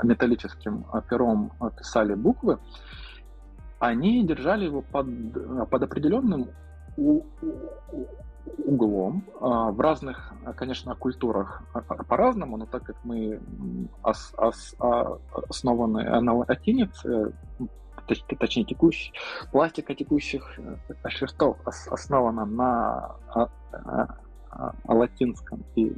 [0.03, 2.59] металлическим пером писали буквы,
[3.79, 5.07] они держали его под,
[5.71, 6.49] под определенным
[8.59, 9.25] углом.
[9.41, 11.63] А, в разных, конечно, культурах
[12.09, 13.41] по-разному, но так как мы
[14.03, 17.33] ос, ос, а, основаны на латинице,
[18.39, 19.13] точнее текущий,
[19.51, 21.57] пластика текущих э, шрифтов
[21.91, 23.17] основана на
[24.87, 25.93] латинском и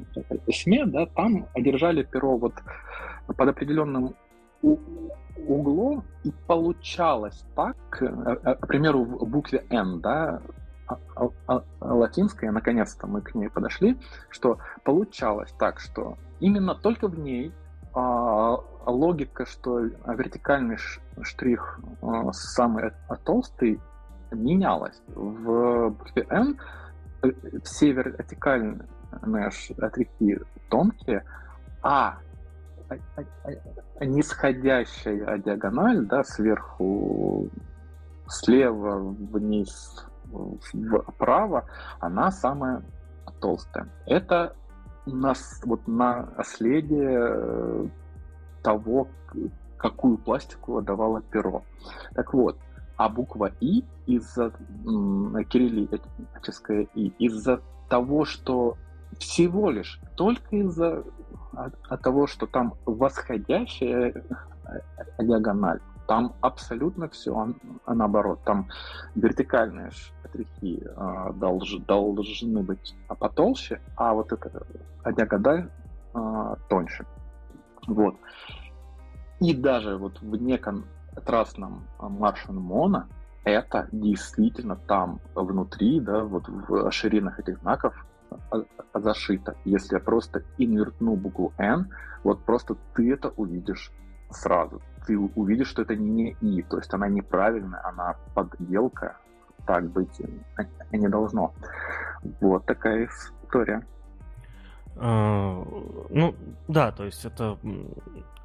[0.46, 2.54] письме, да, там одержали перо вот
[3.26, 4.14] под определенным
[4.62, 10.42] углом, и получалось так, э, э, к примеру, в букве N, да,
[10.88, 13.98] а, а, а, латинская, наконец-то мы к ней подошли,
[14.30, 17.52] что получалось так, что именно только в ней
[18.86, 20.76] логика, что вертикальный
[21.22, 21.80] штрих
[22.32, 22.92] самый
[23.24, 23.80] толстый,
[24.30, 25.00] менялась.
[25.08, 26.58] В букве N
[27.64, 28.86] все вертикальные
[29.50, 31.24] штрихи тонкие,
[31.82, 32.18] а
[34.00, 37.48] нисходящая диагональ, да, сверху
[38.28, 40.06] слева вниз
[41.06, 41.64] вправо,
[42.00, 42.82] она самая
[43.40, 43.88] толстая.
[44.06, 44.54] Это
[45.06, 47.86] нас вот наследие э,
[48.62, 49.08] того,
[49.78, 51.62] какую пластику давало перо.
[52.14, 52.58] Так вот,
[52.98, 54.52] а буква И из-за
[55.48, 58.76] кириллическая И, из-за того, что
[59.18, 61.04] всего лишь только из-за
[61.52, 68.40] от, от того, что там восходящая э, диагональ, там абсолютно все а наоборот.
[68.44, 68.68] Там
[69.14, 74.66] вертикальные штрихи э, долж, должны быть потолще, а вот эта
[75.16, 75.70] диагональ
[76.14, 77.06] э, тоньше.
[77.86, 78.16] Вот.
[79.40, 80.36] И даже вот в
[81.18, 83.04] неконтрастном Martian Mono
[83.44, 87.94] это действительно там внутри, да, вот в ширинах этих знаков
[88.94, 89.56] зашито.
[89.64, 91.88] Если я просто инвертну букву N,
[92.24, 93.90] вот просто ты это увидишь
[94.30, 94.82] сразу.
[95.06, 99.16] Ты увидишь, что это не И, то есть она неправильная, она подделка.
[99.66, 100.20] Так быть
[100.92, 101.54] не должно.
[102.40, 103.86] Вот такая история.
[104.96, 105.64] А,
[106.10, 106.34] ну,
[106.66, 107.56] да, то есть это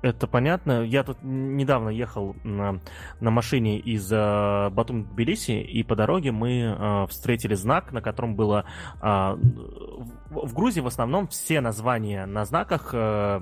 [0.03, 0.83] это понятно.
[0.83, 2.81] Я тут недавно ехал на,
[3.21, 8.35] на машине из э, Батум Тбилиси, и по дороге мы э, встретили знак, на котором
[8.35, 8.65] было...
[9.01, 9.35] Э,
[10.29, 13.39] в, в Грузии в основном все названия на знаках э,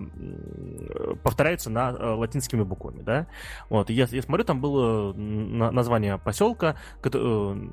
[1.23, 3.25] повторяются на э, латинскими буквами, да?
[3.69, 7.65] Вот, я, я смотрю, там было на, название поселка, который,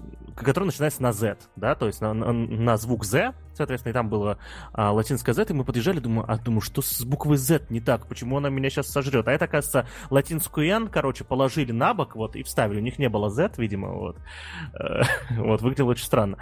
[0.62, 4.08] э, начинается на Z, да, то есть на, на, на звук Z, соответственно, и там
[4.08, 4.38] было
[4.74, 8.06] э, латинское Z, и мы подъезжали, думаю, а думаю, что с буквой Z не так,
[8.06, 9.28] почему она меня сейчас сожрет.
[9.28, 12.78] А это, оказывается, латинскую N, короче, положили на бок, вот, и вставили.
[12.78, 14.16] У них не было Z, видимо, вот.
[14.74, 15.02] Э,
[15.36, 16.38] вот, выглядело очень странно.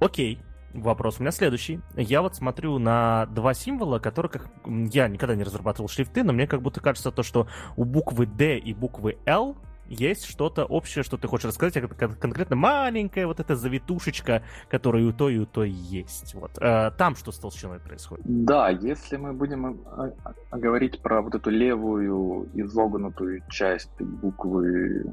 [0.00, 0.40] Окей,
[0.76, 1.80] Вопрос у меня следующий.
[1.94, 6.46] Я вот смотрю на два символа, которые как я никогда не разрабатывал шрифты, но мне
[6.46, 9.56] как будто кажется то, что у буквы D и буквы L
[9.88, 15.12] есть что-то общее, что ты хочешь рассказать, а конкретно маленькая вот эта завитушечка, которая у
[15.12, 16.34] той и у той есть.
[16.34, 16.52] Вот.
[16.60, 18.24] А, там что с толщиной происходит?
[18.26, 25.04] Да, если мы будем э, э, говорить про вот эту левую изогнутую часть буквы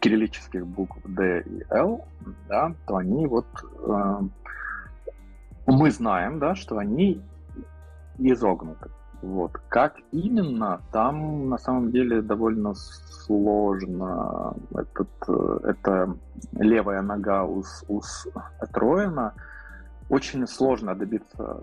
[0.00, 2.04] кириллических букв D и L,
[2.48, 3.46] да, то они вот
[3.86, 4.20] э,
[5.66, 7.20] мы знаем, да, что они
[8.18, 8.90] изогнуты.
[9.22, 9.52] Вот.
[9.68, 14.54] Как именно, там на самом деле довольно сложно.
[14.74, 16.16] Этот, э, это
[16.52, 18.00] левая нога у, у
[18.72, 19.34] Троина.
[20.08, 21.58] Очень сложно добиться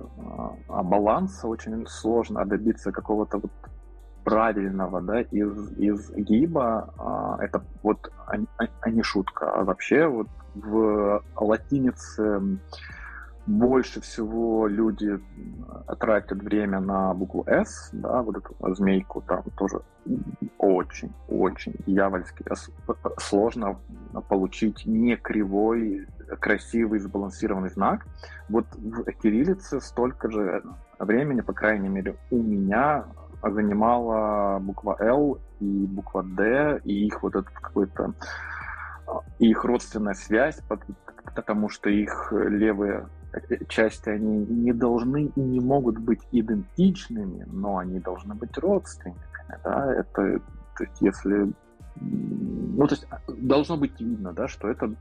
[0.67, 3.51] а, баланса, очень сложно добиться какого-то вот
[4.23, 6.93] правильного, да, из, из гиба.
[6.97, 9.51] А, это вот а, а, а не шутка.
[9.51, 12.59] А вообще вот в латинице
[13.45, 15.19] больше всего люди
[15.99, 19.81] тратят время на букву S, да, вот эту змейку, там тоже
[20.57, 22.43] очень-очень дьявольски
[23.17, 23.77] сложно
[24.29, 26.07] получить не кривой,
[26.39, 28.05] красивый, сбалансированный знак.
[28.49, 30.63] Вот в кириллице столько же
[30.99, 33.05] времени, по крайней мере, у меня
[33.43, 38.13] занимала буква L и буква D, и их вот этот какой-то
[39.37, 40.59] их родственная связь,
[41.35, 43.07] потому что их левые
[43.67, 49.93] части, они не должны и не могут быть идентичными, но они должны быть родственниками, да,
[49.93, 50.39] это,
[50.77, 51.53] то есть, если,
[51.95, 54.93] ну, то есть, должно быть видно, да, что это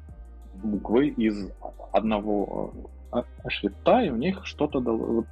[0.63, 1.51] буквы из
[1.93, 2.73] одного
[3.11, 5.27] а, шрифта, и у них что-то вот,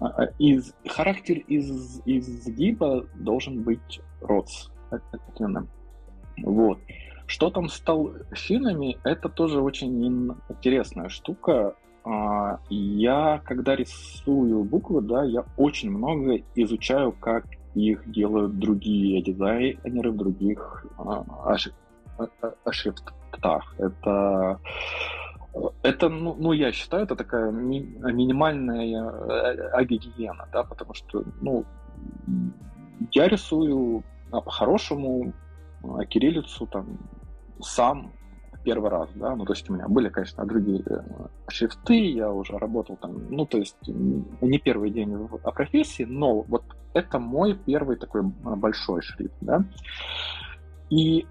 [0.00, 5.68] а, из характер из изгиба должен быть родственным.
[6.42, 6.78] Вот.
[7.26, 11.74] Что там с толщинами, это тоже очень интересная штука.
[12.06, 17.44] А, я, когда рисую буквы, да, я очень много изучаю, как
[17.74, 21.56] их делают другие дизайнеры в других а,
[22.70, 23.74] шрифтах.
[23.78, 24.60] Это
[25.82, 29.10] Это, ну, ну, я считаю, это такая ми- минимальная
[29.74, 31.64] э, гигиена, да, потому что, ну,
[33.12, 35.32] я рисую а по-хорошему
[35.82, 36.98] а кириллицу там
[37.60, 38.12] сам
[38.66, 41.00] первый раз, да, ну, то есть у меня были, конечно, другие э,
[41.46, 46.64] шрифты, я уже работал там, ну, то есть не первый день в профессии, но вот
[46.92, 49.64] это мой первый такой большой шрифт, да,
[50.90, 51.26] и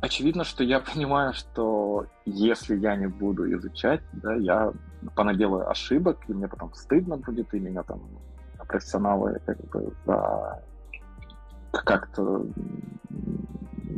[0.00, 4.72] очевидно, что я понимаю, что если я не буду изучать, да, я
[5.14, 8.00] понаделаю ошибок, и мне потом стыдно будет, и меня там
[8.66, 10.60] профессионалы как бы за
[11.72, 12.46] как-то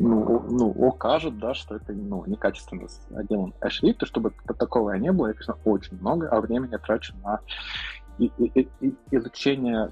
[0.03, 5.29] ну, ну, укажут, да, что это ну, некачественно сделан шрифт, и чтобы такого не было,
[5.29, 7.41] я, конечно, очень много а времени трачу на
[8.19, 9.91] и, и, и, изучение,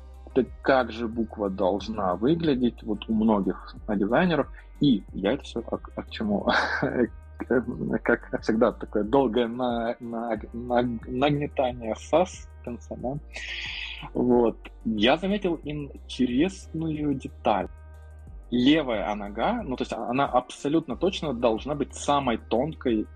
[0.62, 4.49] как же буква должна выглядеть вот у многих дизайнеров,
[4.81, 6.47] и я это все а, а к чему?
[8.03, 13.18] как всегда, такое долгое на, на, на, нагнетание саспенса, да?
[14.15, 14.57] Вот.
[14.85, 17.69] Я заметил интересную деталь.
[18.51, 23.07] Левая нога, ну, то есть она абсолютно точно должна быть самой тонкой.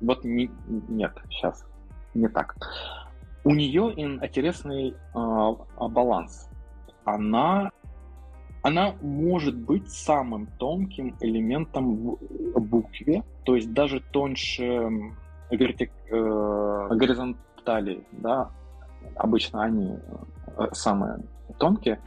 [0.00, 0.50] Вот не,
[0.88, 1.66] нет, сейчас,
[2.14, 2.56] не так.
[3.44, 6.48] У нее интересный э, баланс.
[7.04, 7.70] Она
[8.62, 12.16] она может быть самым тонким элементом
[12.54, 14.90] в букве, то есть даже тоньше
[15.50, 18.50] вертик, э, горизонтали, да,
[19.18, 19.98] обычно они
[20.56, 21.20] э, самые
[21.58, 22.00] тонкие,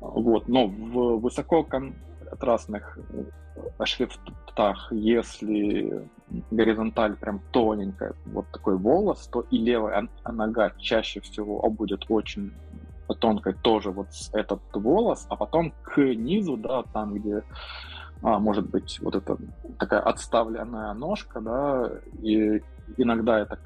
[0.00, 6.08] вот, но в высококонтрастных э, шрифтах, если
[6.50, 12.52] горизонталь прям тоненькая, вот такой волос, то и левая нога чаще всего будет очень
[13.20, 17.42] тонкой тоже вот этот волос, а потом к низу, да, там, где
[18.22, 19.36] а, может быть вот эта
[19.78, 21.90] такая отставленная ножка, да,
[22.22, 22.62] и
[22.96, 23.58] иногда это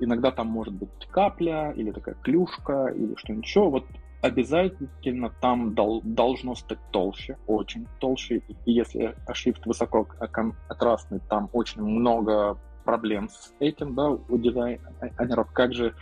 [0.00, 3.68] иногда там может быть капля или такая клюшка или что-нибудь еще.
[3.68, 3.84] Вот
[4.22, 8.42] обязательно там дол- должно стать толще, очень толще.
[8.64, 15.50] И если шрифт высоко контрастный, там очень много проблем с этим, да, у дизайнеров.
[15.52, 15.94] Как же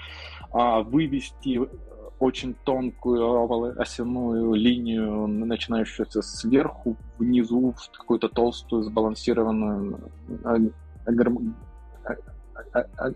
[0.53, 1.61] а, вывести
[2.19, 10.01] очень тонкую осяную линию, начинающуюся сверху внизу, в какую-то толстую, сбалансированную,
[10.45, 10.57] а,
[12.73, 13.11] а, а,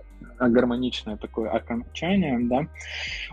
[0.48, 2.66] гармоничное такое окончание, да.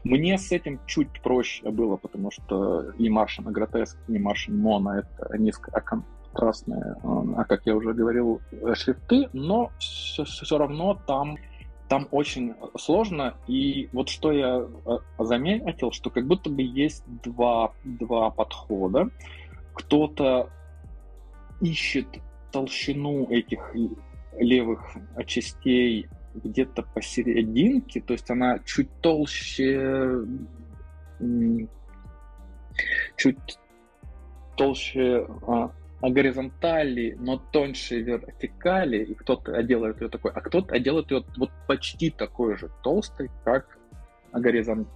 [0.04, 5.38] Мне с этим чуть проще было, потому что и Маршин Агротеск, и Маршин Мона— это
[5.38, 8.42] низкоконтрастные, а, как я уже говорил,
[8.74, 11.38] шрифты, но все, все равно там
[11.88, 17.74] там очень сложно, и вот что я э, заметил, что как будто бы есть два,
[17.86, 19.10] два подхода.
[19.74, 20.50] Кто-то
[21.62, 22.08] ищет
[22.52, 23.74] толщину этих
[24.38, 26.10] левых частей
[26.44, 30.26] где-то посерединке, то есть она чуть толще,
[33.16, 33.60] чуть
[34.56, 35.72] толще а,
[36.02, 42.10] горизонтали, но тоньше вертикали, и кто-то делает ее такой, а кто-то делает ее вот почти
[42.12, 43.78] такой же толстой, как
[44.32, 44.88] горизонт,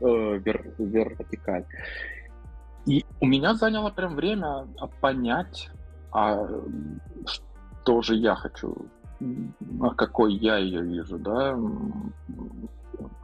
[0.00, 0.04] э,
[0.44, 1.64] вер, вертикаль.
[2.86, 4.68] И у меня заняло прям время
[5.00, 5.70] понять,
[6.12, 6.46] а
[7.26, 8.88] что же я хочу,
[9.96, 11.56] какой я ее вижу, да,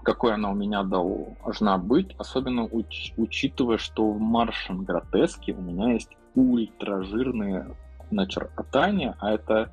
[0.02, 5.92] какой она у меня должна быть, особенно уч, учитывая, что в Маршин Гротеске у меня
[5.92, 7.76] есть ультражирные
[8.10, 9.70] начертания, а это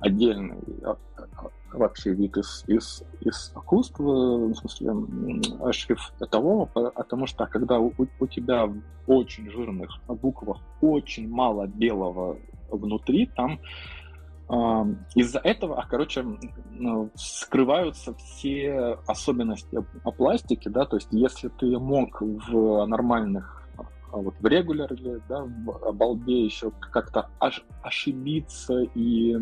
[0.00, 7.78] отдельный а, а, вообще вид из, из, из искусства, в смысле шрифтового, потому что когда
[7.78, 12.38] у, у тебя в очень жирных буквах очень мало белого
[12.70, 13.60] внутри, там
[15.14, 16.24] из-за этого, а, короче,
[16.70, 19.78] ну, скрываются все особенности
[20.16, 23.60] пластики, да, то есть если ты мог в нормальных
[24.12, 27.30] а вот в регуляре, да, в балде еще как-то
[27.82, 29.36] ошибиться и,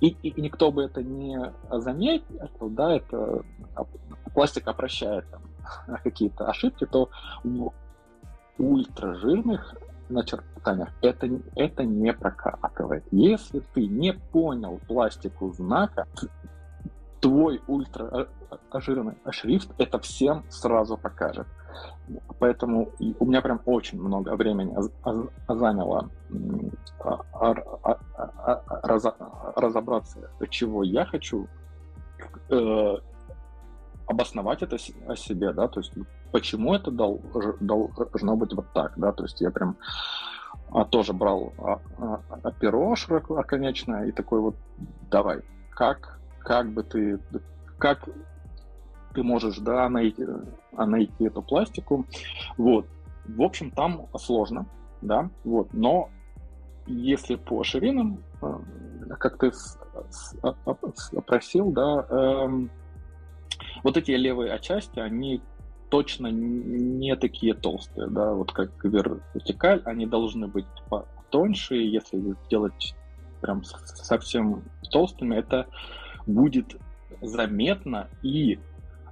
[0.00, 3.42] и, и никто бы это не заметил, да, это
[4.32, 5.42] пластик прощает там,
[6.04, 7.10] какие-то ошибки, то
[7.44, 7.72] в
[8.56, 9.74] ультражирных
[10.10, 13.04] начертаниях это, это не прокатывает.
[13.10, 16.06] Если ты не понял пластику знака,
[17.20, 18.28] твой ультра
[18.74, 21.46] жирный шрифт это всем сразу покажет.
[22.38, 24.74] Поэтому у меня прям очень много времени
[25.48, 26.10] заняло
[29.56, 31.46] разобраться, чего я хочу,
[32.50, 32.96] э,
[34.06, 35.92] обосновать это о себе, да, то есть
[36.32, 39.76] почему это должно быть вот так, да, то есть я прям
[40.70, 44.56] а, тоже брал а, а, перо ширококонечное и такой вот
[45.10, 47.18] давай, как, как бы ты
[47.78, 48.08] как
[49.14, 50.24] ты можешь, да, найти,
[50.72, 52.06] найти эту пластику.
[52.56, 52.86] Вот.
[53.26, 54.66] В общем, там сложно,
[55.02, 56.10] да, вот, но
[56.86, 58.58] если по ширинам, э,
[59.18, 59.52] как ты
[61.10, 62.70] спросил, да, эм,
[63.82, 65.42] вот эти левые части, они
[65.90, 70.66] точно не такие толстые, да, вот как вертикаль, они должны быть
[71.30, 72.94] тоньше, если делать
[73.40, 75.66] прям совсем толстыми, это
[76.26, 76.76] будет
[77.20, 78.08] заметно.
[78.22, 78.58] И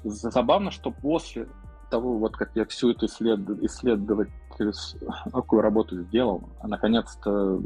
[0.04, 1.48] забавно, что после
[1.90, 3.40] того, вот как я всю эту исслед...
[3.62, 7.60] исследовательскую работу сделал, а наконец-то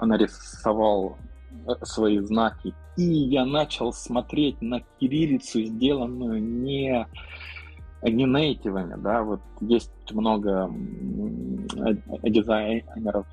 [0.00, 1.18] нарисовал
[1.66, 7.06] э, свои знаки, и я начал смотреть на кириллицу, сделанную не
[8.02, 10.72] не нейтивами, да, вот есть много
[12.22, 13.26] дизайнеров,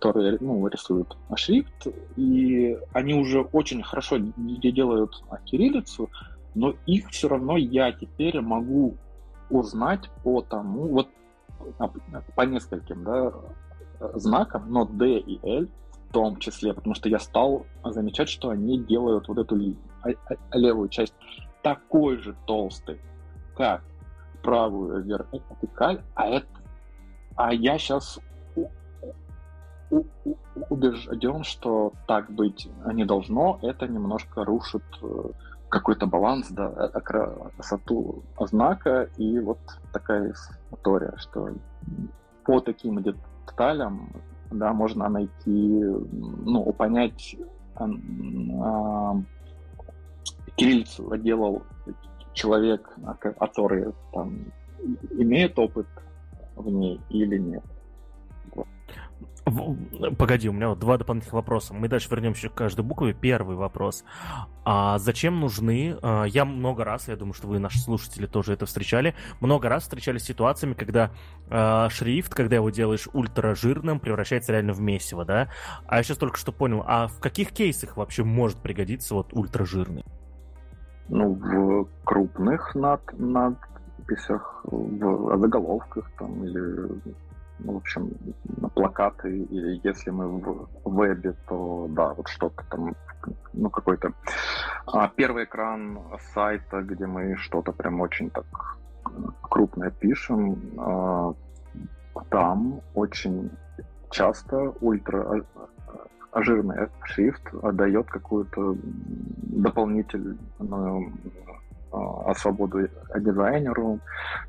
[0.00, 1.86] которые ну, рисуют шрифт,
[2.16, 6.10] и они уже очень хорошо делают кириллицу,
[6.54, 8.96] но их все равно я теперь могу
[9.50, 11.08] узнать по тому, вот
[12.34, 13.32] по нескольким да,
[14.14, 15.68] знакам, но D и L
[16.08, 19.56] в том числе, потому что я стал замечать, что они делают вот эту
[20.02, 20.08] а,
[20.50, 21.14] а, левую часть
[21.62, 23.00] такой же толстой,
[23.56, 23.82] как
[24.42, 26.46] правую вертикаль, а это
[27.38, 28.18] а я сейчас
[30.70, 35.30] убежден, что так быть не должно, это немножко рушит э,
[35.68, 39.58] какой-то баланс, да, э, красоту знака, и вот
[39.92, 40.34] такая
[40.72, 41.50] история, что
[42.44, 44.12] по таким деталям,
[44.50, 47.36] да, можно найти, ну, понять,
[47.76, 49.16] а,
[50.58, 51.62] кириллицу делал
[52.34, 54.52] человек, а, который там
[55.12, 55.86] имеет опыт
[56.56, 57.64] в ней или нет.
[60.18, 61.72] Погоди, у меня вот два дополнительных вопроса.
[61.72, 63.14] Мы дальше вернемся к каждой букве.
[63.14, 64.04] Первый вопрос.
[64.64, 65.96] А зачем нужны...
[66.02, 69.84] А, я много раз, я думаю, что вы, наши слушатели, тоже это встречали, много раз
[69.84, 71.12] встречались с ситуациями, когда
[71.90, 75.48] шрифт, когда его делаешь ультражирным, превращается реально в месиво, да?
[75.86, 80.04] А я сейчас только что понял, а в каких кейсах вообще может пригодиться вот ультражирный?
[81.08, 87.00] Ну, в крупных над, надписях, в заголовках там или
[87.60, 88.10] ну, в общем,
[88.56, 92.94] на плакаты, или если мы в вебе, то да, вот что-то там,
[93.52, 94.12] ну, какой-то
[94.86, 95.98] а, первый экран
[96.34, 98.46] сайта, где мы что-то прям очень так
[99.42, 101.34] крупное пишем, а,
[102.30, 103.50] там очень
[104.10, 105.44] часто ультра
[106.42, 111.12] жирный шрифт дает какую-то дополнительную
[111.92, 114.00] а, свободу дизайнеру.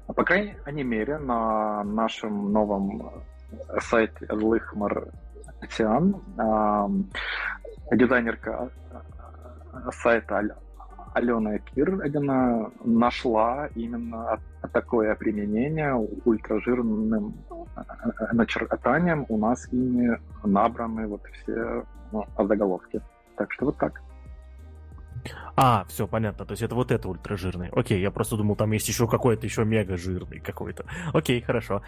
[0.08, 3.12] По крайней мере, на нашем новом
[3.80, 6.16] сайте злых марсиан
[7.92, 8.70] дизайнерка
[9.92, 10.38] сайта
[11.14, 14.40] Алена Кирдина нашла именно
[14.74, 15.96] такое применение
[16.26, 17.36] ультражирным
[18.34, 19.26] начертанием.
[19.30, 23.02] У нас ими набраны вот все ну, заголовки.
[23.36, 24.02] Так что вот так.
[25.56, 26.46] А, все, понятно.
[26.46, 27.70] То есть это вот это ультражирный.
[27.70, 30.86] Окей, я просто думал, там есть еще какой-то еще мега жирный какой-то.
[31.14, 31.82] Окей, хорошо.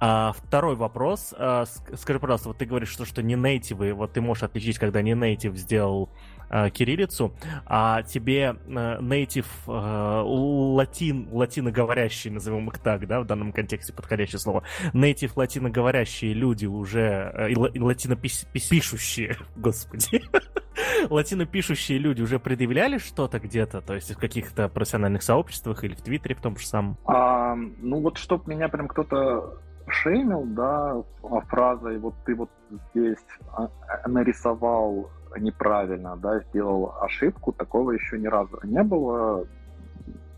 [0.00, 1.34] А, второй вопрос.
[1.36, 1.64] А,
[1.96, 5.14] скажи, пожалуйста, вот ты говоришь, что, что не нейтивы, вот ты можешь отличить, когда не
[5.14, 6.08] нейтив сделал
[6.50, 7.32] а, кириллицу,
[7.66, 14.64] а тебе нейтив а, латин, латиноговорящие, назовем их так, да, в данном контексте подходящее слово,
[14.92, 20.22] нейтив латиноговорящие люди уже, э, и латинопишущие, господи,
[21.10, 26.34] латинопишущие люди уже предъявляли что-то где-то, то есть в каких-то профессиональных сообществах или в Твиттере
[26.34, 26.98] в том же самом?
[27.06, 31.02] А, ну вот чтоб меня прям кто-то шеймил, да,
[31.48, 32.50] фразой вот ты вот
[32.90, 33.18] здесь
[33.52, 33.68] а,
[34.06, 39.46] нарисовал неправильно, да, сделал ошибку, такого еще ни разу не было.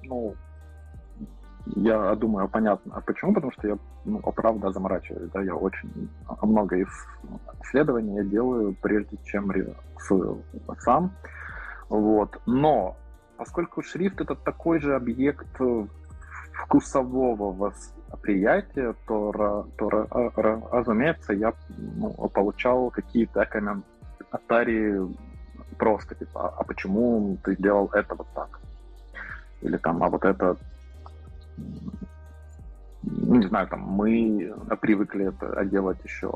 [0.02, 0.34] Ну,
[1.66, 2.94] я думаю, понятно.
[2.96, 3.34] А почему?
[3.34, 6.10] Потому что я, ну, правда, заморачиваюсь, да, я очень
[6.42, 6.84] много
[7.62, 10.42] исследований делаю, прежде чем рисую
[10.78, 11.12] сам.
[11.88, 12.40] Вот.
[12.46, 12.96] Но
[13.36, 15.60] поскольку шрифт это такой же объект
[16.52, 19.88] вкусового восприятия, то, то
[20.70, 21.52] разумеется, я
[21.96, 23.42] ну, получал какие-то
[24.32, 25.14] комментарии
[25.78, 28.60] просто, типа, а, а почему ты сделал это вот так?
[29.62, 30.56] Или там, а вот это
[33.02, 36.30] ну, не знаю, там мы привыкли это делать еще,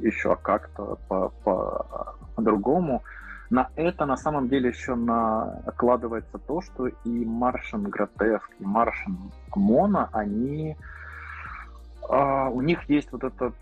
[0.00, 3.02] еще как-то по, по, по-другому.
[3.50, 10.08] На это на самом деле еще накладывается то, что и Martian Grotesque, и Martian Mono,
[10.12, 10.76] они
[12.08, 13.54] Uh, у них есть вот этот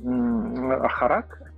[0.00, 0.88] uh,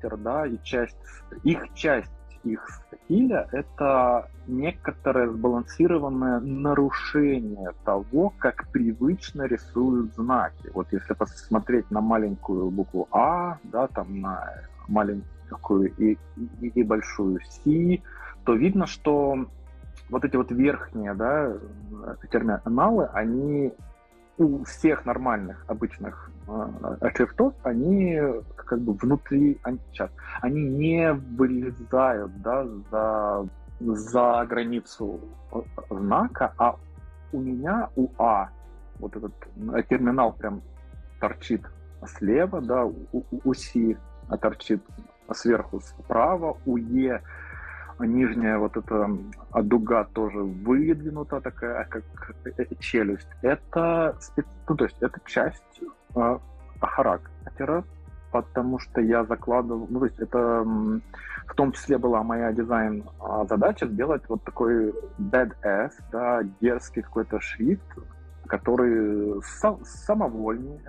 [0.04, 0.96] характер, да, и часть,
[1.42, 2.10] их часть
[2.44, 2.60] их
[2.92, 10.70] стиля— это некоторое сбалансированное нарушение того, как привычно рисуют знаки.
[10.74, 14.46] Вот если посмотреть на маленькую букву А, да, там на
[14.88, 16.18] маленькую и,
[16.60, 18.02] и, и большую Си,
[18.44, 19.46] то видно, что
[20.10, 21.50] вот эти вот верхние да,
[22.30, 23.72] терминалы, они
[24.36, 28.20] у всех нормальных обычных э, шрифтов, они
[28.64, 30.10] как бы внутри, они, сейчас,
[30.40, 33.48] они не вылезают да, за,
[33.80, 35.20] за границу
[35.90, 36.76] знака, а
[37.32, 38.48] у меня, у А,
[38.98, 39.32] вот этот
[39.88, 40.62] терминал прям
[41.20, 41.62] торчит
[42.06, 43.96] слева, да, у, у, у Си
[44.40, 44.82] торчит
[45.32, 47.22] сверху справа, у Е
[48.00, 49.08] нижняя вот эта
[49.62, 52.02] дуга тоже выдвинута такая, как
[52.80, 53.28] челюсть.
[53.42, 54.16] Это,
[54.68, 55.80] ну, то есть это часть
[56.16, 56.38] э,
[56.80, 57.84] характера,
[58.34, 60.64] потому что я закладывал, ну, то есть это
[61.46, 63.04] в том числе была моя дизайн
[63.48, 67.86] задача сделать вот такой badass, да, дерзкий какой-то шрифт,
[68.48, 70.80] который сам, самовольный,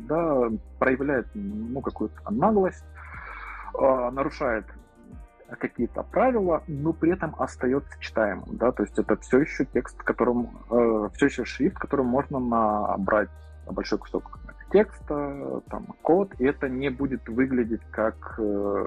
[0.00, 2.84] да, проявляет ну, какую-то наглость,
[3.72, 4.66] нарушает
[5.58, 10.50] какие-то правила, но при этом остается читаемым, да, то есть это все еще текст, которым,
[10.70, 13.30] э, все еще шрифт, которым можно набрать
[13.66, 14.38] большой кусок
[14.72, 18.86] текста, там, код, и это не будет выглядеть как э,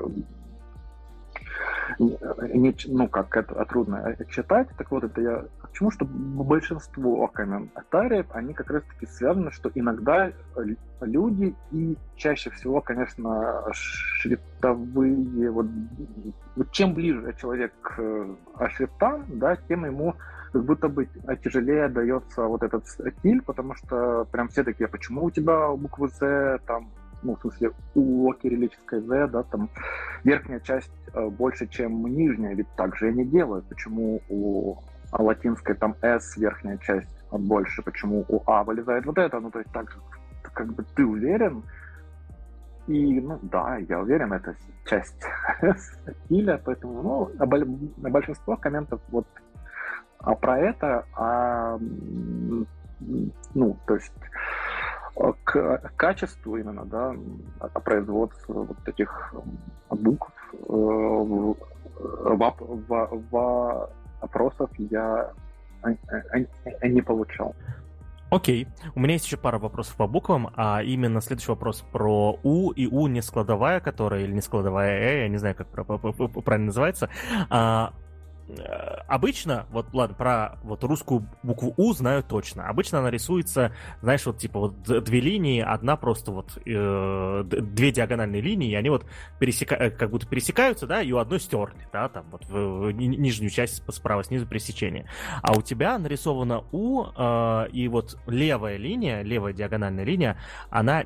[1.99, 4.67] не, ну, как это трудно читать.
[4.77, 10.31] Так вот, это я к чему, что большинство комментариев, они как раз-таки связаны, что иногда
[11.01, 15.67] люди и чаще всего, конечно, шрифтовые, вот,
[16.55, 18.27] вот чем ближе человек к
[18.71, 20.15] шрифтам, да, тем ему
[20.55, 21.09] как будто бы
[21.43, 26.07] тяжелее дается вот этот стиль, потому что прям все такие, «А почему у тебя буквы
[26.07, 26.91] Z, там,
[27.23, 29.69] ну, в смысле, у кириллической Z, да, там
[30.23, 33.65] верхняя часть э, больше, чем нижняя, ведь так же они делают.
[33.67, 34.77] Почему у
[35.11, 39.71] латинской там S верхняя часть больше, почему у А вылезает вот это, ну, то есть
[39.73, 39.97] так же,
[40.53, 41.63] как бы ты уверен,
[42.87, 45.21] и, ну, да, я уверен, это часть
[46.25, 47.45] стиля, поэтому, ну, а
[48.09, 49.27] большинство комментов вот
[50.25, 51.77] а про это, а,
[53.53, 54.11] ну, то есть
[55.43, 57.15] к качеству именно, да,
[57.81, 59.33] производства вот этих
[59.89, 61.55] букв э, в,
[63.31, 65.31] в опросов я
[66.83, 67.55] не получал.
[68.31, 68.67] Окей.
[68.95, 72.87] У меня есть еще пара вопросов по буквам, а именно следующий вопрос про У и
[72.87, 77.09] У не складовая, которая, или не складовая Э, я не знаю, как правильно называется.
[77.49, 78.04] А, Э,
[79.07, 82.67] обычно, вот ладно, про вот русскую букву У знаю точно.
[82.69, 88.41] Обычно она рисуется, знаешь, вот типа вот две линии, одна просто вот э, две диагональные
[88.41, 89.05] линии, и они вот
[89.39, 89.75] пересека...
[89.75, 93.49] Э, как будто пересекаются, да, и у одной стерли, да, там вот в, в нижнюю
[93.49, 95.09] часть справа снизу пересечения.
[95.41, 100.37] А у тебя нарисована У, э, и вот левая линия, левая диагональная линия,
[100.69, 101.03] она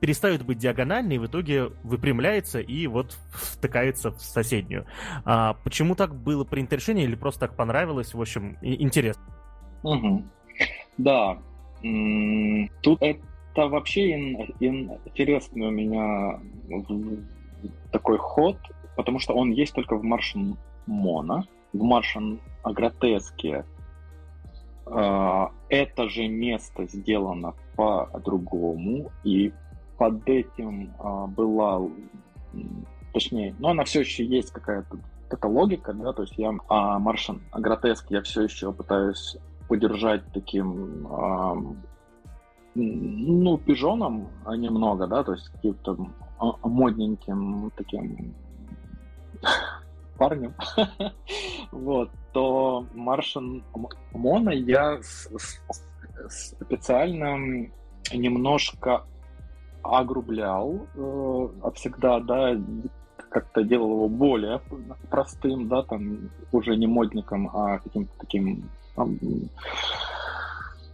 [0.00, 4.86] перестает быть диагональной, и в итоге выпрямляется и вот втыкается в соседнюю.
[5.24, 8.14] А почему так было принято решение или просто так понравилось?
[8.14, 9.22] В общем, интересно.
[9.82, 10.24] Угу.
[10.98, 11.38] Да.
[12.82, 14.12] Тут это вообще
[14.58, 16.40] интересный у меня
[17.92, 18.56] такой ход,
[18.96, 20.56] потому что он есть только в Martian
[20.88, 21.42] Mono.
[21.72, 23.64] В Martian Гротеске
[24.86, 29.52] а, это же место сделано по-другому, и
[30.00, 31.86] под этим а, была,
[33.12, 34.96] точнее, но она все еще есть какая-то
[35.28, 39.36] эта логика, да, то есть я а, Маршан Гротеск я все еще пытаюсь
[39.68, 41.54] удержать таким а,
[42.74, 45.98] ну, пижоном немного, да, то есть каким-то
[46.38, 48.34] а, модненьким таким
[50.16, 50.54] парнем,
[51.72, 53.62] вот, то Маршан
[54.14, 54.98] Мона я
[56.30, 57.68] специально
[58.14, 59.04] немножко
[59.82, 62.56] огрублял э, а всегда, да,
[63.30, 64.60] как-то делал его более
[65.08, 68.64] простым, да, там уже не модником, а каким-то таким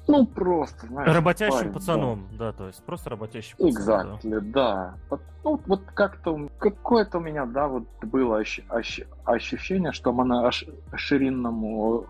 [0.08, 1.12] ну, просто, знаешь...
[1.12, 2.38] Работящим парень, пацаном, да.
[2.38, 4.18] да, то есть просто работящий пацан.
[4.18, 4.94] Exactly, да.
[5.10, 5.18] да.
[5.42, 10.48] Ну, вот как-то, какое-то у меня, да, вот было ощ, ощ, ощущение, что моно
[10.94, 12.06] ширинному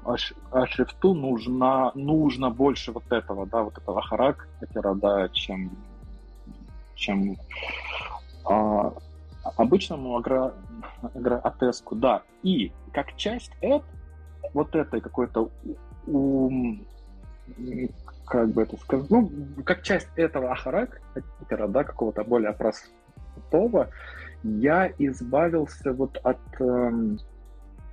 [0.66, 5.70] шрифту нужно, нужно больше вот этого, да, вот этого характера, да, чем
[6.96, 7.36] чем
[8.44, 8.92] а,
[9.56, 10.54] обычному агро,
[11.14, 12.22] агроатеску, да.
[12.42, 13.84] И как часть это,
[14.54, 15.50] вот этой какой-то
[18.26, 19.30] как бы это сказать, ну,
[19.64, 23.88] как часть этого характера, да, какого-то более простого,
[24.42, 26.38] я избавился вот от...
[26.60, 27.18] Эм,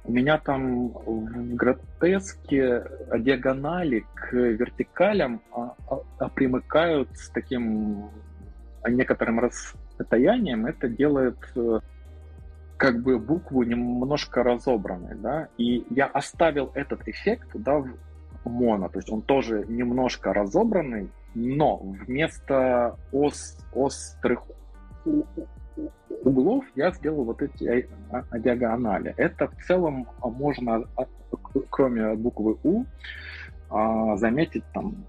[0.06, 2.84] у меня там в гротеске
[3.20, 8.10] диагонали к вертикалям а, а, а примыкают с таким
[8.90, 10.66] некоторым расстоянием.
[10.66, 11.80] Это делает э,
[12.78, 19.00] как бы букву немножко разобранной, да, и я оставил этот эффект, да, в моно, то
[19.00, 24.44] есть он тоже немножко разобранный, но вместо ос, острых
[26.24, 29.14] углов я сделал вот эти а, диагонали.
[29.18, 31.06] Это в целом можно, а,
[31.70, 32.86] кроме буквы У,
[33.70, 35.06] а, заметить там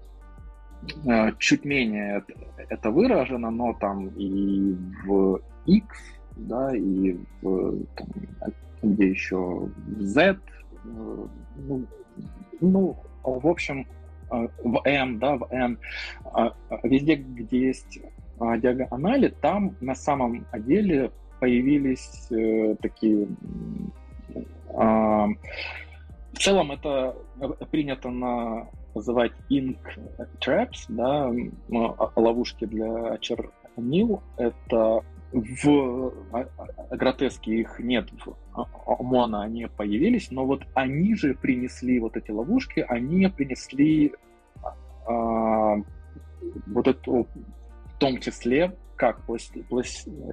[1.39, 2.23] чуть менее
[2.69, 4.75] это выражено, но там и
[5.05, 5.87] в X,
[6.35, 8.07] да, и в, там,
[8.81, 10.37] где еще в Z, э,
[10.83, 11.85] ну,
[12.61, 13.87] ну, в общем,
[14.29, 15.77] в M, да, в N,
[16.83, 17.99] везде, где есть
[18.39, 23.27] а, диагонали, там на самом деле появились э, такие...
[24.69, 25.27] Э,
[26.33, 27.15] в целом это
[27.71, 29.77] принято на, называть ink
[30.39, 31.31] traps, да,
[31.71, 34.23] а, ловушки для чернил.
[34.37, 36.47] Это в а,
[36.95, 38.35] гротеске их нет, в
[39.03, 44.13] моно они появились, но вот они же принесли вот эти ловушки, они принесли
[45.05, 45.75] а,
[46.67, 47.27] вот эту
[47.85, 50.23] в том числе как пластическое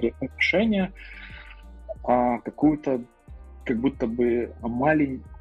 [0.00, 0.92] решение,
[2.04, 3.02] а какую-то
[3.64, 4.54] как будто бы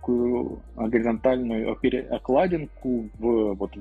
[0.01, 3.71] маленькую горизонтальную перекладинку в, вот,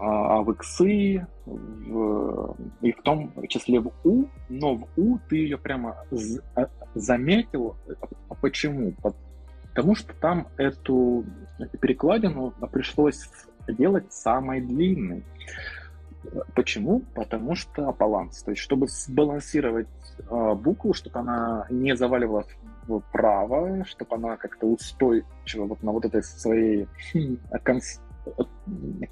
[0.00, 5.58] а, в иксы, в, и в том числе в У, но в У ты ее
[5.58, 5.96] прямо
[6.54, 7.76] а, заметил.
[8.28, 8.92] А почему?
[9.72, 11.24] Потому что там эту
[11.80, 13.28] перекладину пришлось
[13.68, 15.22] делать самой длинной.
[16.54, 17.00] Почему?
[17.14, 18.42] Потому что баланс.
[18.42, 22.46] То есть, чтобы сбалансировать э, букву, чтобы она не заваливалась
[22.98, 28.00] вправо, чтобы она как-то устойчиво вот на вот этой своей хм, конс...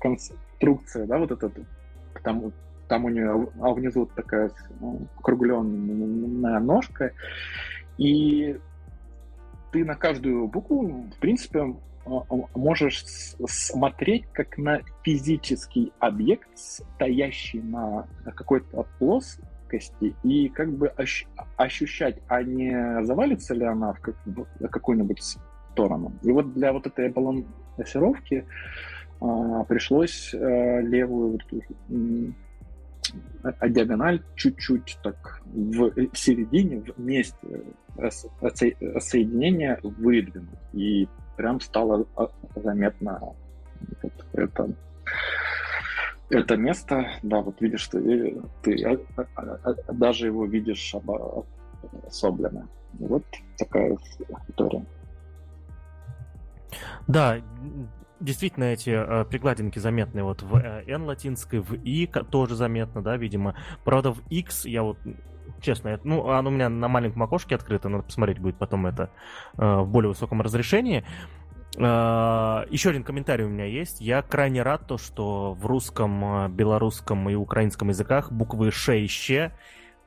[0.01, 1.55] конструкции, да, вот этот,
[2.25, 2.53] там,
[2.89, 4.51] там у нее, а внизу такая
[4.81, 7.13] ну, округленная ножка,
[7.97, 8.59] и
[9.73, 11.77] ты на каждую букву, в принципе,
[12.07, 13.05] а, а, можешь
[13.47, 18.81] смотреть как на физический объект, стоящий на какой-то
[19.69, 20.93] плоскости, и как бы
[21.57, 26.13] ощущать, а не завалится ли она в, какую-нибудь сторону.
[26.23, 28.47] И вот для вот этой балансировки
[29.21, 31.39] а, пришлось а, левую
[33.43, 37.39] а диагональ чуть-чуть так в середине, в месте
[38.99, 40.59] соединения выдвинуть.
[40.75, 43.35] И прям стало а, заметно
[44.03, 44.75] вот это,
[46.31, 52.69] это место, да, вот видишь, ты, ты а, а, даже его видишь обособленно.
[52.95, 53.25] Вот
[53.59, 53.97] такая
[54.49, 54.85] история.
[57.07, 57.39] Да,
[58.21, 63.17] действительно эти э, прикладинки заметны вот в э, N латинской, в I тоже заметно, да,
[63.17, 63.55] видимо.
[63.85, 64.99] Правда, в X я вот
[65.61, 69.11] честно, ну, оно у меня на маленьком окошке открыто, надо посмотреть будет потом это
[69.57, 71.05] э, в более высоком разрешении.
[71.77, 74.01] Э, еще один комментарий у меня есть.
[74.01, 79.07] Я крайне рад то, что в русском, э, белорусском и украинском языках буквы «ш» и
[79.07, 79.53] «щ»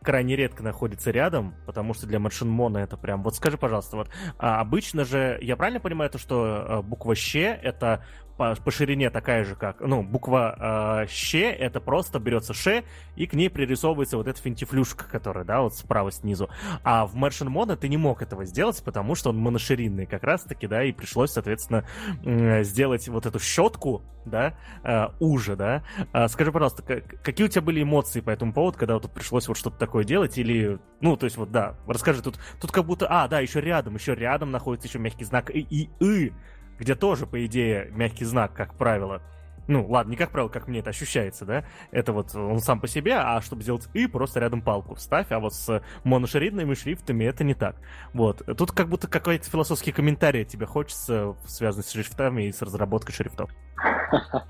[0.02, 3.22] крайне редко находятся рядом, потому что для Машинмона это прям...
[3.22, 4.10] Вот скажи, пожалуйста, вот
[4.40, 8.04] а обычно же, я правильно понимаю то, что буква «щ»— это
[8.42, 12.84] по, по ширине такая же, как, ну, буква э, «щ»— это просто берется «ш»,
[13.16, 16.50] и к ней пририсовывается вот эта финтифлюшка, которая, да, вот справа снизу.
[16.84, 20.66] А в Merchant Mono ты не мог этого сделать, потому что он моноширинный как раз-таки,
[20.66, 21.86] да, и пришлось, соответственно,
[22.24, 25.84] э, сделать вот эту щетку, да, э, уже, да.
[26.12, 29.48] Э, скажи, пожалуйста, какие у тебя были эмоции по этому поводу, когда вот тут пришлось
[29.48, 33.06] вот что-то такое делать, или, ну, то есть вот, да, расскажи, тут, тут как будто,
[33.08, 36.34] а, да, еще рядом, еще рядом находится еще мягкий знак и, и, и,
[36.82, 39.22] где тоже, по идее, мягкий знак, как правило.
[39.68, 41.64] Ну, ладно, не как правило, как мне это ощущается, да?
[41.92, 45.40] Это вот он сам по себе, а чтобы сделать «и», просто рядом палку вставь, а
[45.40, 47.76] вот с моношрифтными шрифтами это не так.
[48.14, 48.42] Вот.
[48.58, 53.52] Тут как будто какой-то философский комментарий тебе хочется, связанный с шрифтами и с разработкой шрифтов.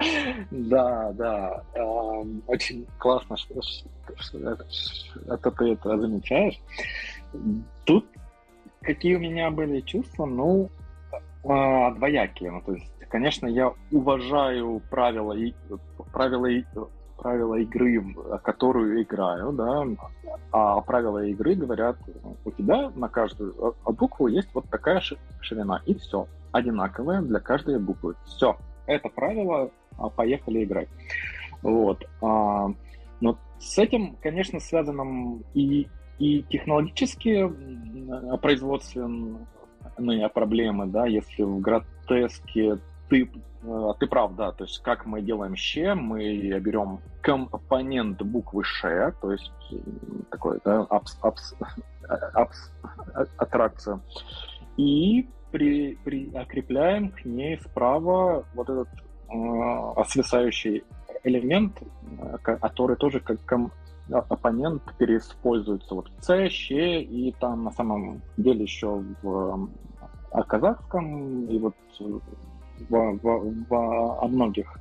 [0.52, 1.64] Да, да.
[2.48, 3.62] Очень классно, что
[5.28, 6.60] это ты это замечаешь.
[7.86, 8.06] Тут
[8.82, 10.26] какие у меня были чувства?
[10.26, 10.70] Ну,
[11.44, 12.52] а, двоякие.
[12.52, 15.54] Ну, то есть, конечно, я уважаю правила, и,
[16.12, 16.48] правила,
[17.18, 18.04] правила игры,
[18.44, 19.86] которую играю, да,
[20.52, 21.98] а правила игры говорят,
[22.46, 25.02] у тебя на каждую букву есть вот такая
[25.42, 28.16] ширина, и все, одинаковая для каждой буквы.
[28.26, 30.90] Все, это правило, а, поехали играть.
[31.62, 32.04] Вот.
[32.22, 32.70] А,
[33.20, 35.88] Но с этим, конечно, связано и,
[36.18, 37.54] и технологические
[39.96, 42.78] производственные проблемы, да, если в гротеске
[43.10, 43.30] ты,
[43.64, 49.14] э, ты прав, да, то есть как мы делаем ще, мы берем компонент буквы ше,
[49.22, 49.52] то есть
[50.30, 51.54] такой, да, абс, абс,
[52.34, 52.72] абс,
[53.38, 54.00] аттракция,
[54.78, 58.88] и при, прикрепляем к ней справа вот этот
[59.30, 60.84] э, свисающий
[61.24, 63.40] элемент, э, который тоже как
[64.12, 69.70] оппонент переиспользуется вот в C, Щ, и там на самом деле еще в
[70.32, 72.22] о казахском и вот в,
[72.90, 73.18] в,
[73.70, 74.74] в, многих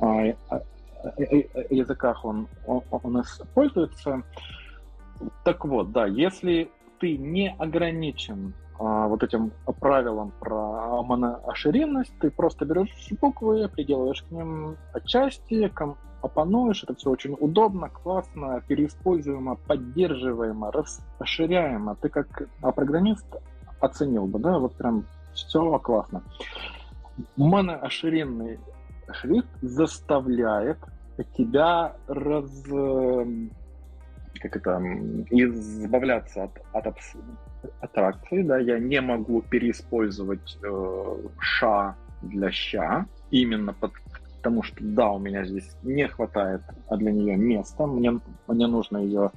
[0.00, 0.34] а, э,
[1.70, 4.22] языках он, он, он используется.
[5.44, 9.50] Так вот, да, если ты не ограничен а, вот этим
[9.80, 15.68] правилам про монооширинность, ты просто берешь буквы, приделываешь к ним части,
[16.22, 20.72] опануешь, это все очень удобно, классно, переиспользуемо, поддерживаемо,
[21.18, 21.96] расширяемо.
[21.96, 23.26] Ты как программист
[23.80, 25.04] оценил бы, да, вот прям
[25.34, 26.22] все классно.
[27.36, 28.58] Монооширинный
[29.10, 30.78] шрифт заставляет
[31.36, 32.50] тебя раз
[34.40, 34.80] как это,
[35.30, 36.94] избавляться от, от
[37.80, 43.92] аттракции, да, я не могу переиспользовать э, ша для ща, именно под,
[44.38, 49.30] потому что, да, у меня здесь не хватает для нее места, мне, мне нужно ее,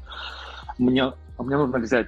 [0.77, 2.07] мне, мне нужно взять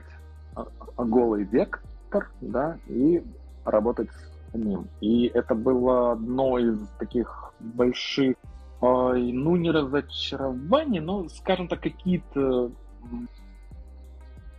[0.56, 3.24] а, а, голый вектор, да, и
[3.66, 4.88] работать с ним.
[5.02, 8.36] И это было одно из таких больших,
[8.82, 12.72] ну, не разочарований, но, скажем так, какие-то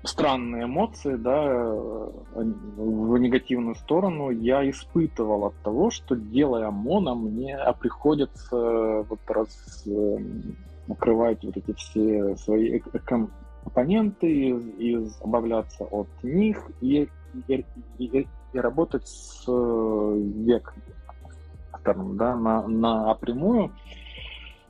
[0.05, 1.43] странные эмоции, да,
[2.35, 9.85] в негативную сторону я испытывал от того, что делая моно, мне приходится вот раз
[10.87, 17.09] накрывать вот эти все свои компоненты и, избавляться от них и,
[17.49, 17.65] и,
[17.99, 20.77] и, и работать с вектором,
[22.17, 23.73] да, на, напрямую.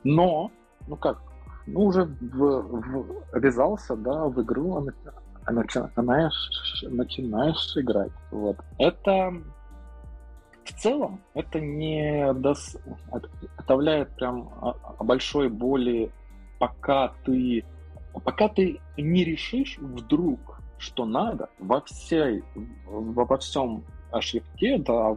[0.03, 0.51] Но,
[0.87, 1.21] ну как,
[1.67, 4.85] ну, уже в, в, ввязался, да, в игру,
[5.47, 8.11] начинаешь, начинаешь играть.
[8.31, 8.57] Вот.
[8.77, 9.33] Это
[10.63, 12.77] в целом это не дос...
[13.57, 14.49] оставляет прям
[14.99, 16.11] большой боли,
[16.59, 17.63] пока ты
[18.23, 20.39] пока ты не решишь вдруг,
[20.77, 22.43] что надо во всей
[22.85, 23.83] во всем
[24.19, 25.15] шрифте, да,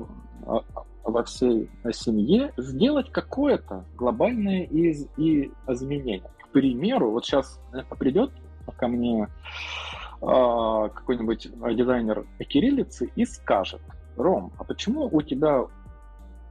[1.05, 6.31] во всей семье сделать какое-то глобальное из, и изменение.
[6.43, 7.61] К примеру, вот сейчас
[7.99, 8.31] придет
[8.77, 9.29] ко мне
[10.21, 13.81] какой-нибудь дизайнер кириллицы и скажет,
[14.17, 15.65] Ром, а почему у тебя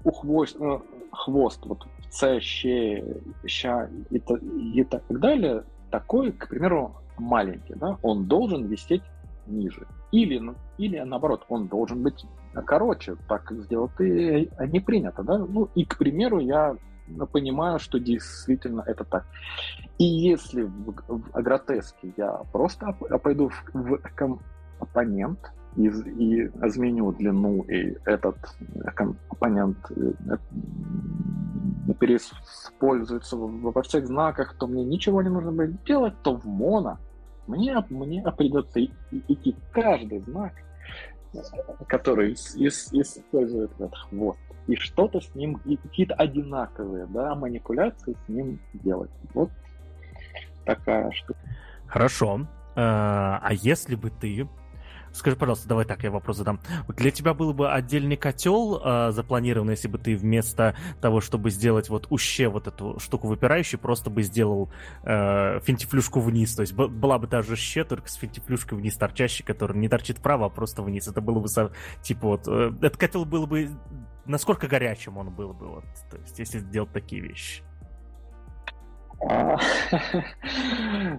[0.04, 0.80] у хвост, э,
[1.12, 3.04] хвост вот С, Щ,
[3.46, 9.04] Ща и, и так далее такой, к примеру, маленький, да, он должен висеть
[9.48, 9.86] ниже.
[10.12, 12.26] Или, ну, или наоборот, он должен быть
[12.66, 15.38] короче, так сделать и не принято, да.
[15.38, 16.76] Ну и, к примеру, я
[17.32, 19.26] понимаю, что действительно это так.
[19.98, 22.94] И если в, в агротеске я просто
[23.24, 28.38] пойду в, в компонент и, и изменю длину, и этот
[28.96, 30.38] компонент э,
[32.00, 36.98] переиспользуется во всех знаках, то мне ничего не нужно будет делать, то в моно
[37.48, 40.54] мне, мне придется идти каждый знак,
[41.88, 49.12] который использует этот хвост и что-то с ним, какие-то одинаковые, да, манипуляции с ним делать.
[49.34, 49.50] Вот
[50.66, 51.40] такая штука.
[51.88, 52.48] Хорошо.
[52.76, 54.48] А, а если бы ты
[55.18, 56.60] Скажи, пожалуйста, давай так, я вопрос задам.
[56.88, 61.90] Для тебя был бы отдельный котел э, запланирован, если бы ты вместо того, чтобы сделать
[61.90, 64.70] вот уще вот эту штуку выпирающую, просто бы сделал
[65.04, 66.56] э, финтифлюшку вниз.
[66.56, 70.20] То есть была бы та же ще, только с финтифлюшкой вниз торчащей, которая не торчит
[70.20, 71.08] вправо, а просто вниз.
[71.08, 71.48] Это было бы
[72.02, 72.48] типа вот...
[72.48, 73.70] Э, этот котел был бы
[74.28, 77.64] насколько горячим он был бы, вот, то есть, если сделать такие вещи?
[79.20, 79.56] А,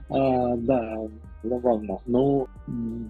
[0.09, 0.97] а, да,
[1.43, 1.99] забавно.
[2.07, 2.49] Ну,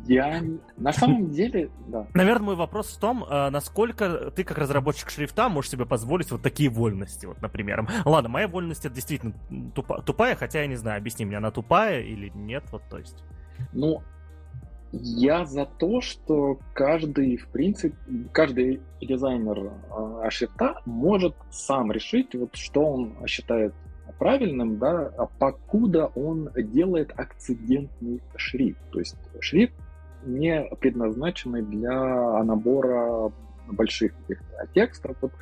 [0.06, 0.42] я
[0.76, 2.06] на самом деле, да.
[2.14, 6.42] Наверное, мой вопрос в том, а, насколько ты как разработчик шрифта можешь себе позволить вот
[6.42, 7.86] такие вольности, вот, например.
[8.04, 9.34] Ладно, моя вольность это действительно
[9.72, 13.22] тупая, хотя я не знаю, объясни мне, она тупая или нет, вот, то есть.
[13.72, 14.02] Ну,
[14.92, 17.94] я за то, что каждый, в принципе,
[18.32, 19.72] каждый дизайнер
[20.30, 23.74] шрифта может сам решить, вот что он считает
[24.18, 28.80] правильным, да, а покуда он делает акцидентный шрифт.
[28.90, 29.74] То есть шрифт
[30.24, 33.32] не предназначенный для набора
[33.68, 34.12] больших
[34.74, 35.16] текстов.
[35.20, 35.32] Вот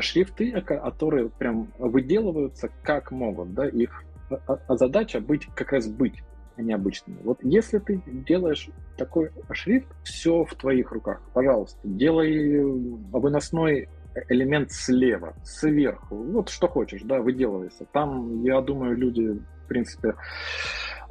[0.00, 4.04] шрифты, которые прям выделываются как могут, да, их
[4.46, 6.22] а, а задача быть как раз быть,
[6.56, 7.18] а не обычными.
[7.22, 11.20] Вот если ты делаешь такой шрифт, все в твоих руках.
[11.34, 13.88] Пожалуйста, делай выносной
[14.28, 17.86] элемент слева, сверху, вот что хочешь, да, выделывайся.
[17.92, 20.14] Там, я думаю, люди, в принципе,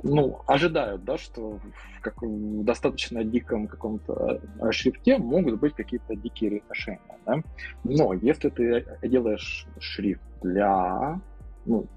[0.04, 6.16] ну, ожидают, да, что в, как, в достаточно диком каком-то э, шрифте могут быть какие-то
[6.16, 7.42] дикие решения, да.
[7.84, 11.20] Но если ты делаешь шрифт для
[11.66, 11.88] ну,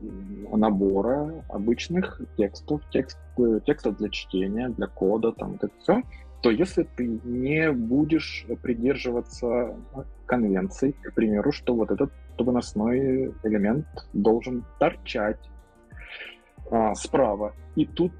[0.53, 3.18] набора обычных текстов, текст,
[3.64, 6.03] текстов для чтения, для кода, там, это все,
[6.43, 9.76] то если ты не будешь придерживаться
[10.26, 15.38] конвенций, к примеру, что вот этот выносной элемент должен торчать
[16.70, 17.55] а, справа.
[17.76, 18.12] И тут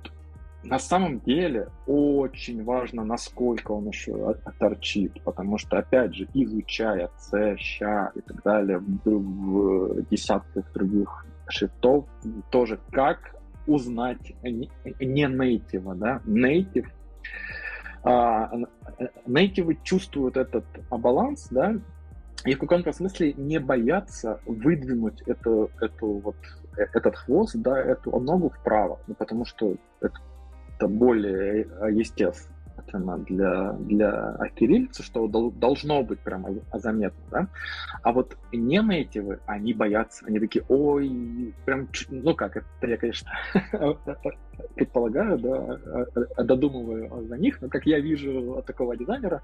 [0.63, 7.57] на самом деле очень важно, насколько он еще торчит, потому что, опять же, изучая C,
[7.59, 12.07] ща и так далее в, в десятках других шрифтов,
[12.51, 13.35] тоже как
[13.67, 14.71] узнать не,
[15.01, 16.87] не native, да, native,
[18.05, 18.51] а,
[19.27, 21.77] native чувствуют этот баланс, да,
[22.45, 26.37] и в каком-то смысле не боятся выдвинуть эту, эту вот,
[26.77, 31.69] э, этот хвост, да, эту ногу вправо, ну, потому что это, более
[32.83, 37.49] э, естественно для, для кириллицы, что должно быть прямо заметно, да?
[38.03, 43.31] А вот не нейтивы, они боятся, они такие, ой, прям, ну как, это я, конечно,
[44.75, 46.07] предполагаю, да, а,
[46.37, 49.43] а, додумываю за них, но как я вижу такого дизайнера,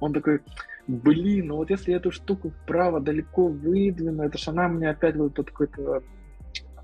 [0.00, 0.40] он такой,
[0.86, 5.36] блин, ну вот если эту штуку вправо далеко выдвину, это же она мне опять вот
[5.36, 6.02] какой-то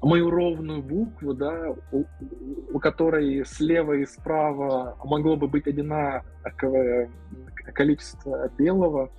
[0.01, 2.05] мою ровную букву, да, у,
[2.73, 7.11] у которой слева и справа могло бы быть одинаковое
[7.75, 9.11] количество белого,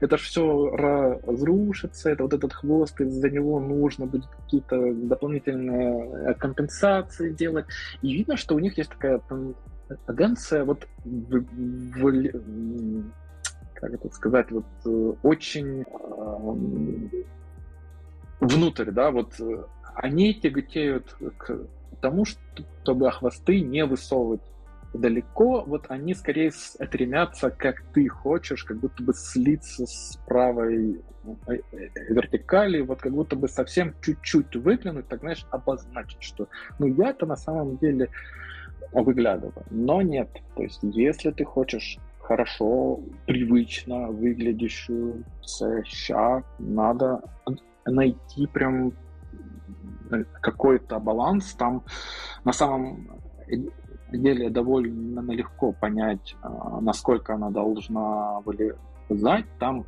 [0.00, 7.66] это все разрушится, это вот этот хвост, из-за него нужно будет какие-то дополнительные компенсации делать.
[8.02, 9.20] И видно, что у них есть такая
[10.06, 13.04] тенденция вот в, в,
[13.74, 17.24] как это сказать, вот э, очень э,
[18.40, 19.64] внутрь, да, вот э,
[19.94, 21.66] они тяготеют к
[22.00, 24.40] тому, чтобы хвосты не высовывать
[24.92, 31.00] далеко, вот они скорее стремятся, как ты хочешь, как будто бы слиться с правой
[31.46, 36.86] э, э, вертикали, вот как будто бы совсем чуть-чуть выглянуть, так, знаешь, обозначить, что ну
[36.86, 38.08] я-то на самом деле
[38.92, 39.64] выглядываю.
[39.70, 45.24] Но нет, то есть если ты хочешь хорошо, привычно выглядящую
[45.84, 47.22] ща, надо
[47.84, 48.92] найти прям
[50.40, 51.54] какой-то баланс.
[51.54, 51.84] Там
[52.44, 53.08] на самом
[54.12, 59.46] деле довольно легко понять, а, насколько она должна вылезать.
[59.58, 59.84] Там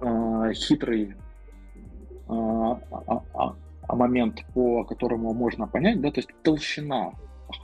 [0.00, 1.16] э, хитрый
[2.28, 2.74] э,
[3.88, 7.12] момент, по которому можно понять, да, то есть толщина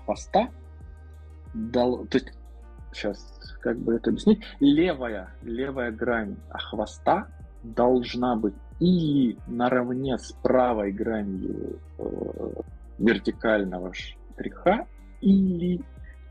[0.04, 0.48] хвоста,
[1.54, 2.32] дол, то есть
[2.92, 7.28] сейчас как бы это объяснить, левая, левая грань хвоста
[7.62, 12.52] должна быть или наравне с правой гранью э,
[12.98, 14.86] вертикального штриха,
[15.20, 15.80] или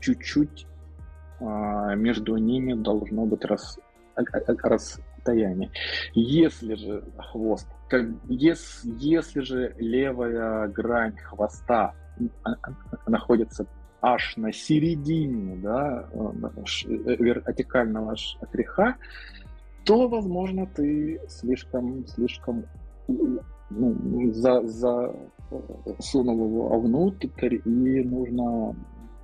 [0.00, 0.66] чуть-чуть
[1.40, 1.44] э,
[1.96, 3.78] между ними должно быть рас,
[4.16, 5.70] расстояние.
[6.14, 11.94] Если же хвост, как, если, если же левая грань хвоста
[13.06, 13.66] находится
[14.00, 18.96] аж на середине да, э, вертикального штриха,
[19.88, 22.66] то, возможно, ты слишком, слишком
[23.08, 25.16] ну, за, за
[25.98, 28.76] сунул его внутрь, и нужно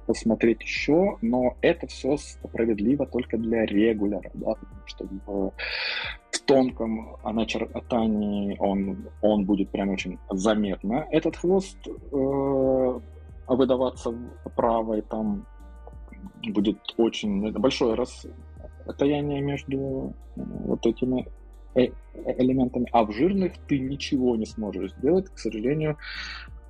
[0.06, 5.52] посмотреть еще, но это все справедливо только для регуляра, да, потому что в,
[6.30, 11.06] в тонком начертании он, он будет прям очень заметно.
[11.10, 13.00] Этот хвост э,
[13.48, 14.14] выдаваться
[14.56, 15.46] правой там
[16.42, 18.26] будет очень большой раз,
[18.86, 21.26] расстояние между э, вот этими
[21.74, 21.88] э,
[22.38, 25.96] элементами, а в жирных ты ничего не сможешь сделать, к сожалению,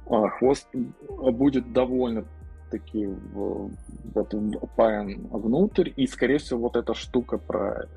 [0.07, 0.69] а, хвост
[1.09, 2.25] будет довольно
[2.71, 4.35] таки вот,
[4.73, 7.89] впаян внутрь, и, скорее всего, вот эта штука про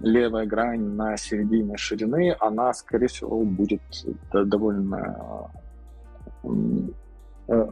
[0.00, 3.82] левая грань на середине ширины, она, скорее всего, будет
[4.32, 5.50] довольно
[7.48, 7.66] э,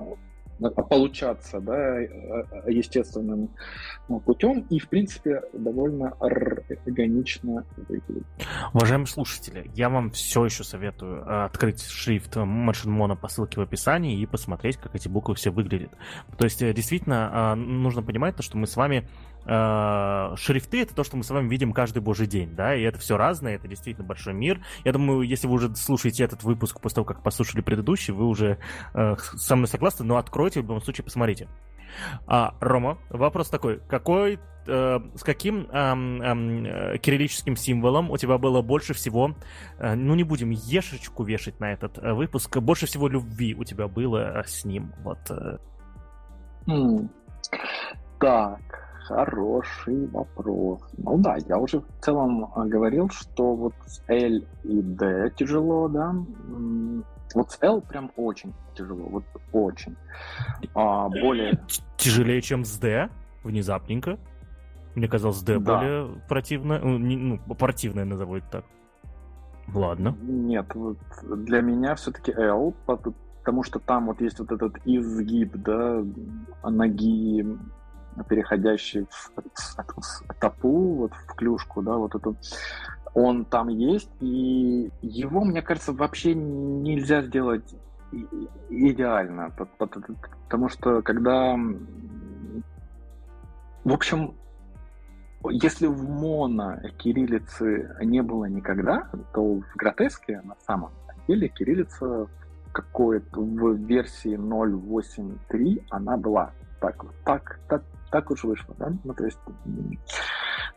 [0.59, 3.50] получаться да, э, э, естественным
[4.09, 8.24] ну, путем и, в принципе, довольно органично выглядит.
[8.72, 13.62] Уважаемые слушатели, я вам все еще советую э, открыть шрифт Machine Mono по ссылке в
[13.62, 15.92] описании и посмотреть, как эти буквы все выглядят.
[16.36, 19.09] То есть, действительно, нужно понимать то, что мы с вами
[19.45, 22.99] э, шрифты это то, что мы с вами видим каждый божий день, да, и это
[22.99, 24.61] все разное, это действительно большой мир.
[24.84, 28.59] Я думаю, если вы уже слушаете этот выпуск после того, как послушали предыдущий, вы уже
[28.95, 31.49] э, со мной согласны, но откройте, в любом случае посмотрите.
[32.26, 38.62] А, Рома, вопрос такой, какой э, с каким э, э, кириллическим символом у тебя было
[38.62, 39.34] больше всего,
[39.78, 43.89] э, ну не будем ешечку вешать на этот э, выпуск, больше всего любви у тебя
[43.89, 45.18] было э, с ним, вот.
[45.30, 45.59] Э.
[46.66, 47.09] Mm.
[48.20, 50.80] Так, хороший вопрос.
[50.98, 55.88] Ну да, я уже в целом э, говорил, что вот с L и D тяжело,
[55.88, 56.14] да.
[57.34, 59.96] Вот с L прям очень тяжело, вот очень.
[60.74, 61.59] А, более...
[61.96, 63.09] Тяжелее, чем с D?
[63.44, 64.18] Внезапненько?
[64.94, 65.78] Мне казалось, D да.
[65.78, 68.64] более противное, ну, ну, противное назову это так.
[69.74, 70.16] Ладно.
[70.22, 76.02] Нет, вот для меня все-таки L, потому что там вот есть вот этот изгиб, да,
[76.62, 77.46] ноги,
[78.24, 82.36] переходящий в, в, топу, вот в клюшку, да, вот эту,
[83.14, 87.74] он там есть, и его, мне кажется, вообще нельзя сделать
[88.70, 89.50] идеально,
[90.48, 91.56] потому что когда,
[93.84, 94.34] в общем,
[95.50, 100.92] если в моно кириллицы не было никогда, то в гротеске на самом
[101.26, 102.26] деле кириллица
[102.72, 106.52] какой-то в версии 0.8.3 она была.
[106.81, 108.93] Так, так, так, так уж вышло, да?
[109.05, 109.39] Ну, то есть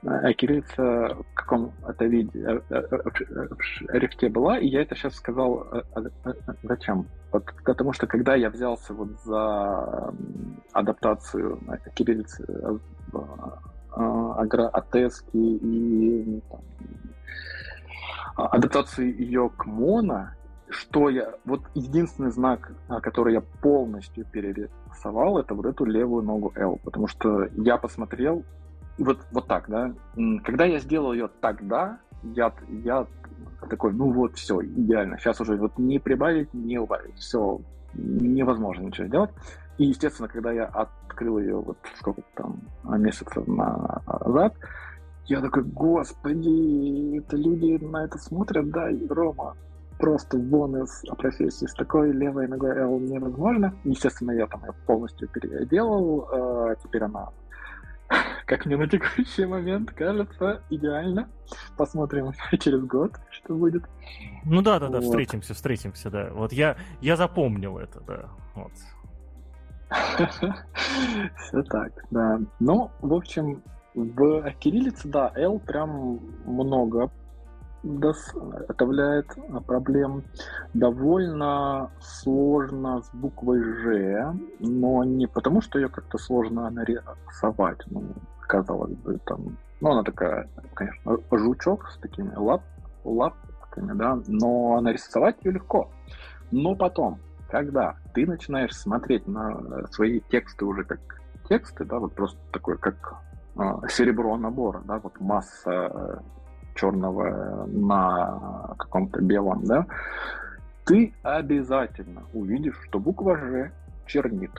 [0.03, 5.67] э, кириллица в каком-то виде э, э, в шрифте была, и я это сейчас сказал
[6.63, 7.07] зачем?
[7.31, 10.13] Потому что когда я взялся вот за
[10.73, 11.59] адаптацию
[11.93, 12.45] кириллицы
[13.93, 16.61] агроатески и там,
[18.35, 20.29] адаптации ее к моно,
[20.71, 21.33] что я...
[21.45, 27.47] Вот единственный знак, который я полностью перерисовал, это вот эту левую ногу L, потому что
[27.57, 28.43] я посмотрел,
[28.97, 29.93] вот, вот так, да,
[30.43, 32.53] когда я сделал ее тогда, я,
[32.83, 33.05] я
[33.69, 37.59] такой, ну вот, все, идеально, сейчас уже вот не прибавить, не убавить, все,
[37.93, 39.31] невозможно ничего сделать.
[39.77, 44.55] И, естественно, когда я открыл ее вот сколько там месяцев назад,
[45.25, 49.55] я такой, господи, это люди на это смотрят, да, и Рома,
[50.01, 53.73] просто вон из профессии с такой левой ногой L невозможно.
[53.83, 57.29] Естественно, я там ее полностью переделал, э, теперь она
[58.45, 61.29] как мне на текущий момент кажется, идеально.
[61.77, 63.83] Посмотрим через год, что будет.
[64.43, 65.05] Ну да, да, да, вот.
[65.05, 66.29] встретимся, встретимся, да.
[66.33, 68.29] Вот я, я запомнил это, да.
[68.55, 68.71] Вот.
[71.37, 72.39] Все так, да.
[72.59, 73.61] Ну, в общем,
[73.93, 77.11] в кириллице, да, L прям много
[77.83, 79.27] доставляет
[79.65, 80.23] проблем.
[80.73, 87.79] Довольно сложно с буквой Ж, но не потому, что ее как-то сложно нарисовать.
[87.87, 88.03] Ну,
[88.41, 92.63] казалось бы, там, ну, она такая, конечно, жучок с такими лап,
[93.03, 95.89] лапками, да, но нарисовать ее легко.
[96.51, 97.19] Но потом,
[97.49, 100.99] когда ты начинаешь смотреть на свои тексты уже как
[101.47, 103.15] тексты, да, вот просто такой, как
[103.55, 106.21] э, серебро набора, да, вот масса
[106.81, 109.85] черного на каком-то белом, да,
[110.85, 113.71] ты обязательно увидишь, что буква Ж
[114.07, 114.51] чернит.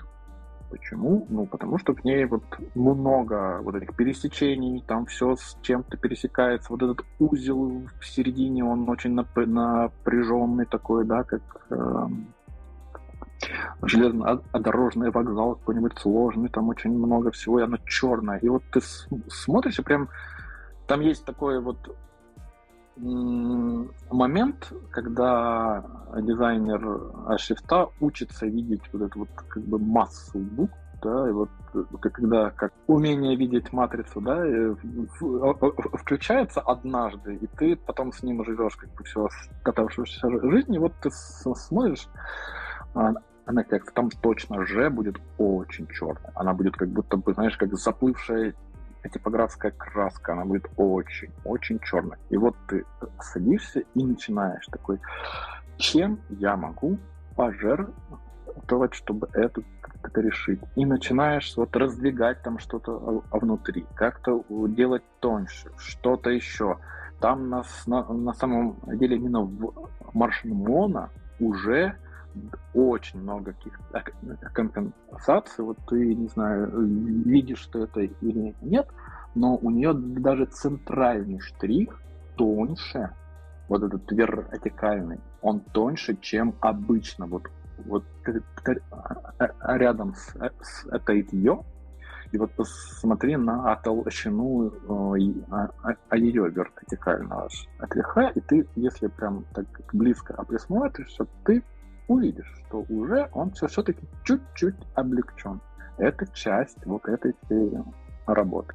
[0.71, 1.27] Почему?
[1.29, 2.45] Ну, потому что в ней вот
[2.75, 6.73] много вот этих пересечений, там все с чем-то пересекается.
[6.73, 12.07] Вот этот узел в середине, он очень напряженный такой, да, как э,
[13.83, 18.39] железнодорожный вокзал какой-нибудь сложный, там очень много всего, и оно черное.
[18.39, 18.81] И вот ты
[19.29, 20.09] смотришь, и прям
[20.87, 21.77] там есть такой вот
[22.97, 25.85] момент, когда
[26.17, 31.49] дизайнер шрифта учится видеть вот эту вот как бы массу букв, да, и вот
[32.01, 34.45] когда как умение видеть матрицу, да,
[35.95, 39.29] включается однажды, и ты потом с ним живешь как бы всю
[39.65, 42.09] оставшуюся жизнь, и вот ты смотришь,
[42.95, 43.15] а,
[43.47, 46.33] на текст, там точно Ж будет очень черная.
[46.35, 48.55] Она будет как будто бы, знаешь, как заплывшая
[49.09, 52.19] типографская краска, она будет очень-очень черная.
[52.31, 52.85] И вот ты
[53.21, 55.01] садишься и начинаешь такой,
[55.77, 56.99] чем я могу
[57.37, 59.63] пожертвовать, чтобы это,
[60.03, 60.61] это решить.
[60.77, 66.79] И начинаешь вот раздвигать там что-то внутри, как-то делать тоньше, что-то еще.
[67.21, 71.97] Там на, на, на самом деле именно в Маршмона уже
[72.75, 74.05] очень много каких-то
[74.53, 75.65] компенсаций.
[75.65, 76.71] Вот ты, не знаю,
[77.25, 78.89] видишь, что это или нет,
[79.35, 82.01] но у нее даже центральный штрих
[82.37, 83.11] тоньше,
[83.69, 87.27] вот этот вертикальный, он тоньше, чем обычно.
[87.27, 87.45] Вот,
[87.79, 88.05] вот
[89.67, 91.63] рядом с, с этой ее
[92.33, 99.09] и вот посмотри на толщину э, а, а, а ее вертикального штрих, и ты, если
[99.09, 101.63] прям так близко присмотришься, ты
[102.09, 105.61] увидишь, что уже он все все-таки чуть-чуть облегчен.
[105.99, 107.73] Это часть вот этой всей
[108.27, 108.75] работы.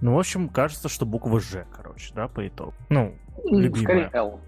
[0.00, 2.74] Ну, в общем, кажется, что буква Ж, короче, да, по итогу.
[2.88, 3.14] Ну,
[3.44, 4.08] любимая.
[4.08, 4.40] Скорее L.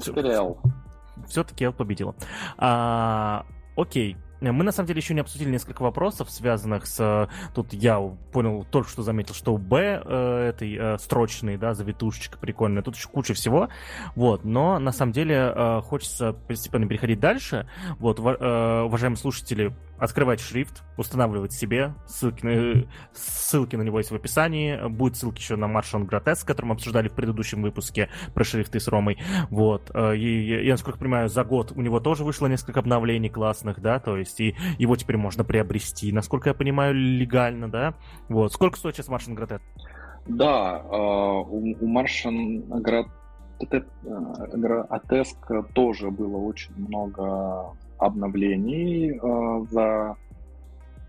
[0.00, 0.58] Скорее L.
[1.26, 2.14] Все-таки L победила.
[2.58, 3.46] А,
[3.76, 4.16] окей.
[4.40, 7.28] Мы на самом деле еще не обсудили несколько вопросов, связанных с...
[7.54, 7.98] Тут я
[8.32, 12.82] понял, только что заметил, что у Б э, этой э, строчной, да, завитушечка прикольная.
[12.82, 13.68] Тут еще куча всего.
[14.14, 17.68] Вот, но на самом деле э, хочется постепенно переходить дальше.
[17.98, 24.14] Вот, э, уважаемые слушатели, открывать шрифт, устанавливать себе, ссылки на, ссылки на него есть в
[24.14, 28.80] описании, будет ссылки еще на Martian Grotesque, который мы обсуждали в предыдущем выпуске про шрифты
[28.80, 29.18] с Ромой,
[29.50, 33.80] вот, э, и я, насколько понимаю, за год у него тоже вышло несколько обновлений классных,
[33.80, 37.94] да, то есть и его теперь можно приобрести, насколько я понимаю, легально, да,
[38.28, 39.60] вот, сколько стоит сейчас Martian Grotesque?
[40.26, 42.62] Да, э, у Martian
[44.52, 50.16] Grotesque тоже было очень много обновлений э, за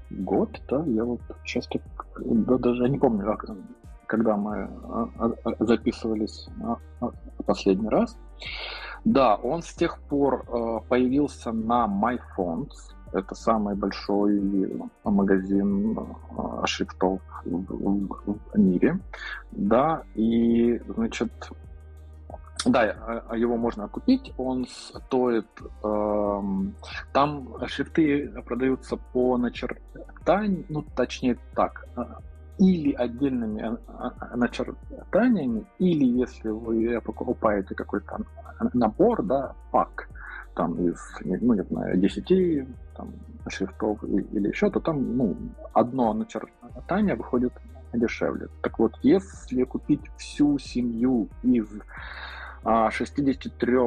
[0.10, 1.82] год, да, я вот сейчас так,
[2.20, 3.38] да, даже не помню,
[4.08, 5.10] когда мы а,
[5.44, 6.50] а, записывались
[7.46, 8.18] последний раз.
[9.06, 14.42] Да, он с тех пор э, появился на MyFonts, это самый большой
[15.04, 19.00] магазин э, шрифтов в мире,
[19.52, 21.32] да, и, значит,
[22.66, 24.34] да, а, а его можно купить.
[24.38, 25.48] Он стоит...
[25.84, 26.42] Э,
[27.14, 31.88] там шрифты продаются по начертанию, ну, точнее так,
[32.58, 33.78] или отдельными
[34.36, 38.20] начертаниями, или если вы покупаете какой-то
[38.74, 40.10] набор, да, пак,
[40.60, 43.14] там из, ну, не знаю, 10 там,
[43.48, 45.38] шрифтов или еще, то там, ну,
[45.72, 47.54] одно начертание выходит
[47.94, 48.50] дешевле.
[48.62, 51.70] Так вот, если купить всю семью из
[52.90, 53.78] 63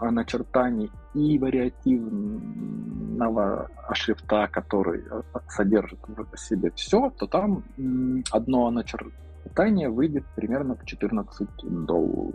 [0.00, 7.62] а, начертаний и вариативного шрифта, который э, содержит в себе все, то там
[8.32, 9.25] одно начертание
[9.88, 11.48] выйдет примерно в 14
[11.84, 12.34] долларов.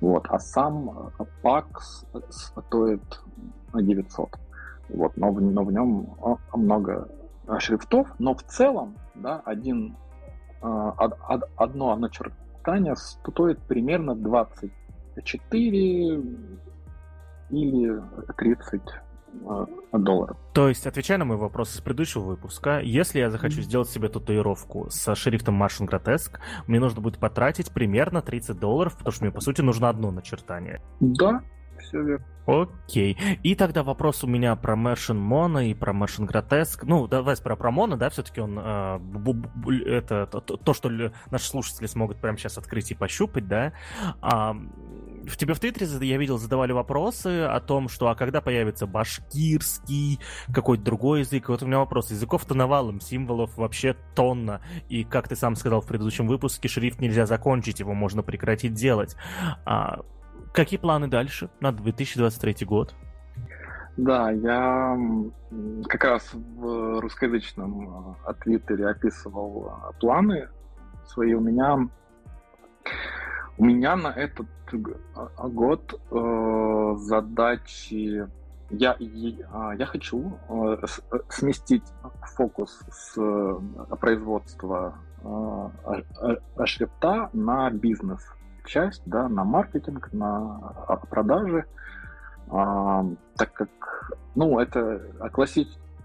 [0.00, 0.26] Вот.
[0.28, 1.10] А сам
[1.42, 1.80] пак
[2.30, 3.20] стоит
[3.74, 4.36] 900.
[4.88, 5.16] Вот.
[5.16, 6.14] Но, в, но в нем
[6.54, 7.08] много
[7.58, 9.96] шрифтов, но в целом да, один,
[10.60, 10.90] а,
[11.56, 16.22] одно начертание стоит примерно 24
[17.50, 18.02] или
[18.36, 18.82] 30
[19.44, 20.36] э, долларов.
[20.52, 23.64] То есть, отвечая на мой вопрос из предыдущего выпуска, если я захочу mm-hmm.
[23.64, 29.12] сделать себе татуировку со шрифтом Martian Grotesque, мне нужно будет потратить примерно 30 долларов, потому
[29.12, 30.80] что мне, по сути, нужно одно начертание.
[31.00, 31.42] Да,
[31.78, 32.26] все верно.
[32.46, 33.18] Окей.
[33.42, 36.84] И тогда вопрос у меня про Merchant Mono и про Merchant Grotesque.
[36.84, 40.88] Ну, давай про, про Mono, да, все-таки он э, бу, бу, это то, то, что
[41.30, 43.72] наши слушатели смогут прямо сейчас открыть и пощупать, да.
[44.20, 44.56] А,
[45.28, 50.20] в тебе в Твиттере я видел, задавали вопросы о том, что а когда появится башкирский,
[50.52, 51.48] какой-то другой язык.
[51.48, 52.10] вот у меня вопрос.
[52.10, 54.60] Языков-то навалом, символов вообще тонна.
[54.88, 59.16] И как ты сам сказал в предыдущем выпуске, шрифт нельзя закончить, его можно прекратить делать.
[59.64, 60.00] А,
[60.56, 62.94] Какие планы дальше на 2023 год?
[63.98, 64.98] Да, я
[65.86, 70.48] как раз в русскоязычном э, Твиттере описывал э, планы
[71.04, 71.34] свои.
[71.34, 71.86] У меня
[73.58, 74.46] у меня на этот
[75.38, 78.28] год э, задачи
[78.70, 80.76] я, я, я хочу э,
[81.28, 81.84] сместить
[82.34, 83.16] фокус с
[84.00, 88.20] производства э, шрифта на бизнес.
[88.64, 90.58] Часть, да, на маркетинг, на
[91.08, 91.66] продажи,
[92.48, 93.06] а,
[93.36, 93.68] так как,
[94.34, 95.02] ну, это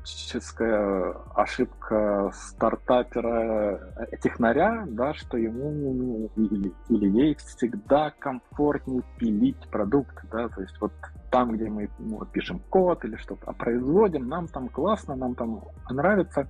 [0.01, 3.79] классическая ошибка стартапера,
[4.11, 10.75] э, технаря, да, что ему или, или ей всегда комфортнее пилить продукт, да, то есть
[10.81, 10.91] вот
[11.29, 16.49] там, где мы ну, пишем код или что-то производим, нам там классно, нам там нравится.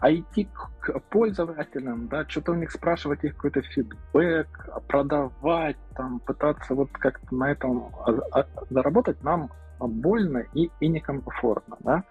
[0.00, 0.48] А идти
[0.80, 7.34] к пользователям, да, что-то у них спрашивать их какой-то фидбэк, продавать, там, пытаться вот как-то
[7.34, 9.50] на этом а, а, заработать нам
[9.86, 12.04] больно и, и некомфортно, да,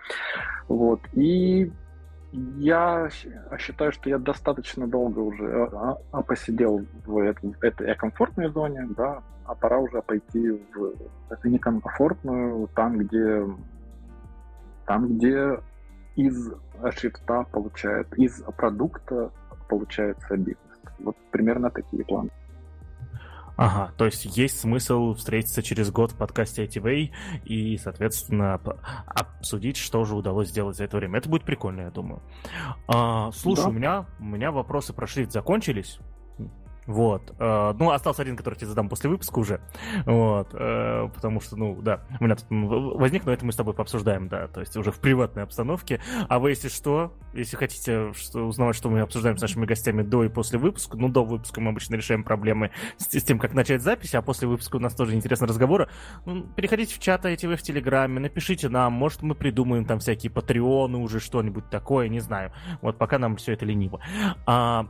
[0.67, 1.71] вот, и
[2.31, 3.09] я
[3.57, 9.23] считаю, что я достаточно долго уже а, а, посидел в этой, этой комфортной зоне, да,
[9.45, 10.93] а пора уже пойти в
[11.29, 13.47] эту некомфортную, там, где
[14.85, 15.59] там, где
[16.15, 16.51] из
[16.91, 19.31] шрифта получает, из продукта
[19.67, 20.57] получается бизнес.
[20.99, 22.29] Вот примерно такие планы.
[23.61, 27.11] Ага, то есть есть смысл встретиться через год в подкасте ITV
[27.43, 28.53] и, соответственно,
[29.05, 31.19] обсудить, что же удалось сделать за это время.
[31.19, 32.21] Это будет прикольно, я думаю.
[32.87, 33.69] А, слушай, да.
[33.69, 35.99] у, меня, у меня вопросы про шрифт закончились.
[36.89, 37.35] Вот.
[37.37, 39.61] Э, ну, остался один, который тебе задам после выпуска уже.
[40.07, 40.49] Вот.
[40.53, 44.27] Э, потому что, ну, да, у меня тут возник, но это мы с тобой пообсуждаем,
[44.27, 46.01] да, то есть уже в приватной обстановке.
[46.27, 50.23] А вы, если что, если хотите что, узнавать, что мы обсуждаем с нашими гостями до
[50.23, 53.83] и после выпуска, ну, до выпуска мы обычно решаем проблемы с, с тем, как начать
[53.83, 55.89] запись, а после выпуска у нас тоже интересные разговоры.
[56.25, 60.97] Ну, переходите в чат вы в Телеграме, напишите нам, может, мы придумаем там всякие патреоны
[60.97, 62.51] уже, что-нибудь такое, не знаю.
[62.81, 63.99] Вот пока нам все это лениво.
[64.47, 64.87] А,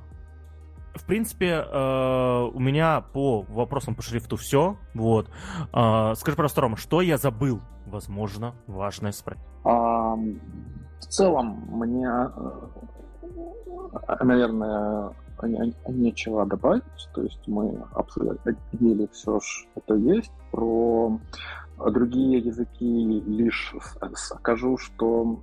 [0.96, 4.78] в принципе, э, у меня по вопросам по шрифту все.
[4.94, 5.30] Вот.
[5.74, 7.62] Э, скажи, пожалуйста, Рома, что я забыл?
[7.86, 9.44] Возможно, важное спросить.
[9.64, 12.30] А, в целом, мне, э,
[14.24, 15.12] наверное,
[15.88, 16.84] нечего добавить.
[17.14, 20.32] То есть мы обсудили все, что есть.
[20.52, 21.20] Про
[21.92, 23.74] другие языки лишь
[24.16, 25.40] скажу, что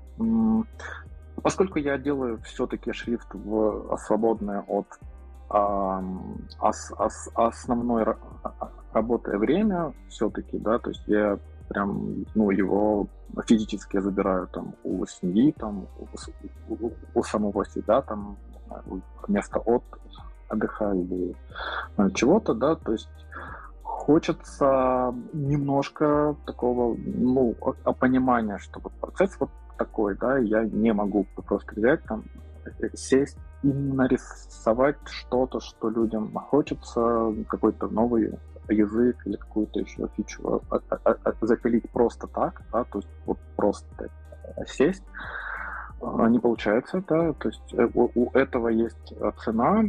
[1.43, 4.87] поскольку я делаю все-таки шрифт в свободное от
[5.49, 8.05] ос, ос, основной
[8.93, 13.09] работое время все-таки, да, то есть я прям, ну, его
[13.47, 18.37] физически забираю там у семьи, там, у, у, у самого себя, там,
[19.27, 19.83] вместо от
[20.49, 21.35] отдыха или
[21.99, 23.09] э, чего-то, да, то есть
[23.83, 27.55] хочется немножко такого, ну,
[27.99, 32.25] понимания, что вот процесс вот такой, да, я не могу просто взять там,
[32.81, 33.39] э, сесть
[33.73, 38.39] нарисовать что-то, что людям хочется, какой-то новый
[38.69, 43.39] язык или какую-то еще фичу а, а, а, запилить просто так, да, то есть вот
[43.57, 44.11] просто
[44.67, 45.05] сесть,
[46.29, 49.85] не получается, да, то есть э, у этого есть цена,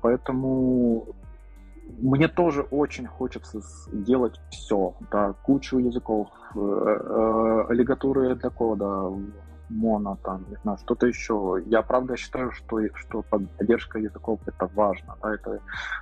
[0.00, 1.06] поэтому
[1.98, 3.60] мне тоже очень хочется
[3.92, 9.12] делать все, да, кучу языков, э, э, лигатуры для кода,
[9.68, 11.62] моно, там, не знаю, что-то еще.
[11.66, 15.16] Я правда считаю, что, что поддержка языков это важно.
[15.22, 15.34] Да?
[15.34, 15.60] Это,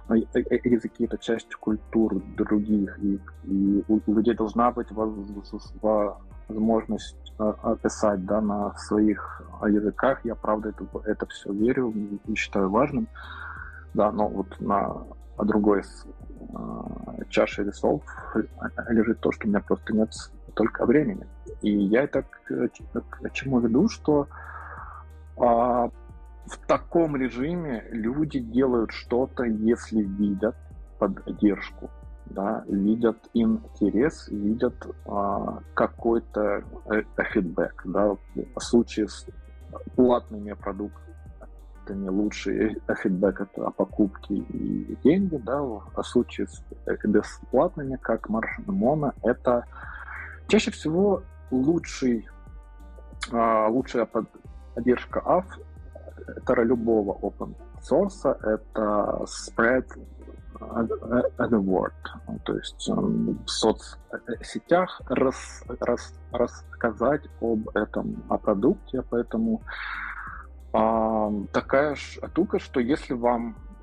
[0.09, 7.17] э, э, э, языки это часть культур других, и, и у людей должна быть возможность
[7.39, 10.21] описать да, на своих языках.
[10.25, 11.93] Я правда это, это все верю
[12.27, 13.09] и считаю важным.
[13.95, 15.05] Да, но вот на
[15.39, 15.83] другой
[17.29, 18.03] чаше весов
[18.89, 20.13] лежит то, что у меня просто нет
[20.55, 21.27] только времени.
[21.63, 24.29] И я это к, к чему веду, что
[25.37, 25.91] а,
[26.47, 30.57] в таком режиме люди делают что-то, если видят
[30.99, 31.91] поддержку,
[32.27, 34.75] да, видят интерес, видят
[35.07, 37.03] а, какой-то э,
[37.33, 37.83] фидбэк.
[37.87, 38.17] Да.
[38.35, 39.27] В случае с
[39.97, 43.87] платными продуктами лучший фидбэк это о
[44.29, 46.65] и деньги, да, в случае с
[47.05, 49.65] бесплатными, как Маршмона, это
[50.49, 52.29] чаще всего лучший,
[53.33, 59.87] а, лучшая поддержка автора любого open source это spread
[60.61, 61.93] the word,
[62.45, 69.63] то есть в соцсетях рас, рас, рассказать об этом о продукте, поэтому
[70.73, 73.74] а, такая штука, что если вам а,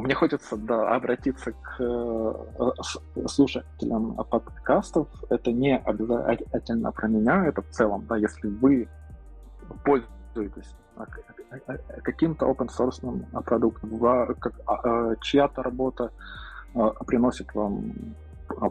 [0.00, 5.08] мне хочется да, обратиться к э, слушателям подкастов.
[5.30, 8.88] Это не обязательно про меня, это в целом, да, если вы
[9.84, 11.06] пользуетесь а,
[12.02, 13.90] каким-то open source продуктом,
[14.66, 16.10] а, чья-то работа
[17.06, 17.92] приносит вам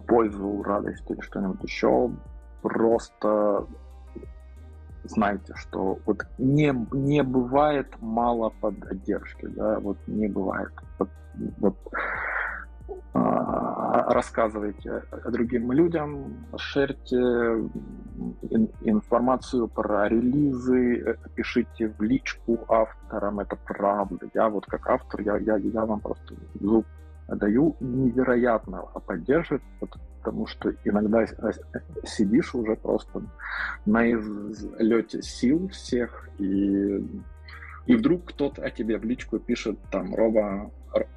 [0.07, 2.11] пользу, радость или что-нибудь еще,
[2.61, 3.65] просто
[5.07, 10.71] знайте, что вот не, не бывает мало поддержки, да, вот не бывает.
[10.99, 11.09] Вот,
[11.57, 11.77] вот
[13.13, 24.29] а, рассказывайте другим людям, шерьте ин, информацию про релизы, пишите в личку авторам, это правда.
[24.34, 26.85] Я вот как автор, я, я, я вам просто зуб
[27.27, 29.63] даю невероятно поддерживать,
[30.27, 31.25] потому что иногда
[32.03, 33.21] сидишь уже просто
[33.85, 37.01] на излете сил всех, и,
[37.85, 40.69] и вдруг кто-то о тебе в личку пишет там, Рома,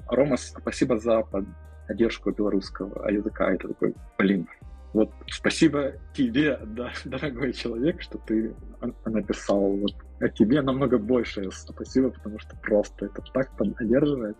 [0.07, 3.53] Рома, спасибо за поддержку белорусского языка.
[3.57, 4.47] Ты такой, блин,
[4.93, 8.55] вот спасибо тебе, да, дорогой человек, что ты
[9.03, 11.49] написал вот о тебе намного больше.
[11.51, 14.37] Спасибо, потому что просто это так поддерживает.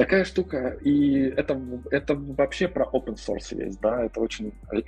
[0.00, 1.60] Такая штука, и это,
[1.90, 4.80] это вообще про open source есть, да, это очень э,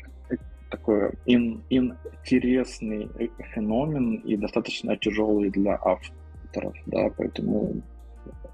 [0.71, 3.11] такой ин, интересный
[3.55, 7.83] феномен и достаточно тяжелый для авторов, да, поэтому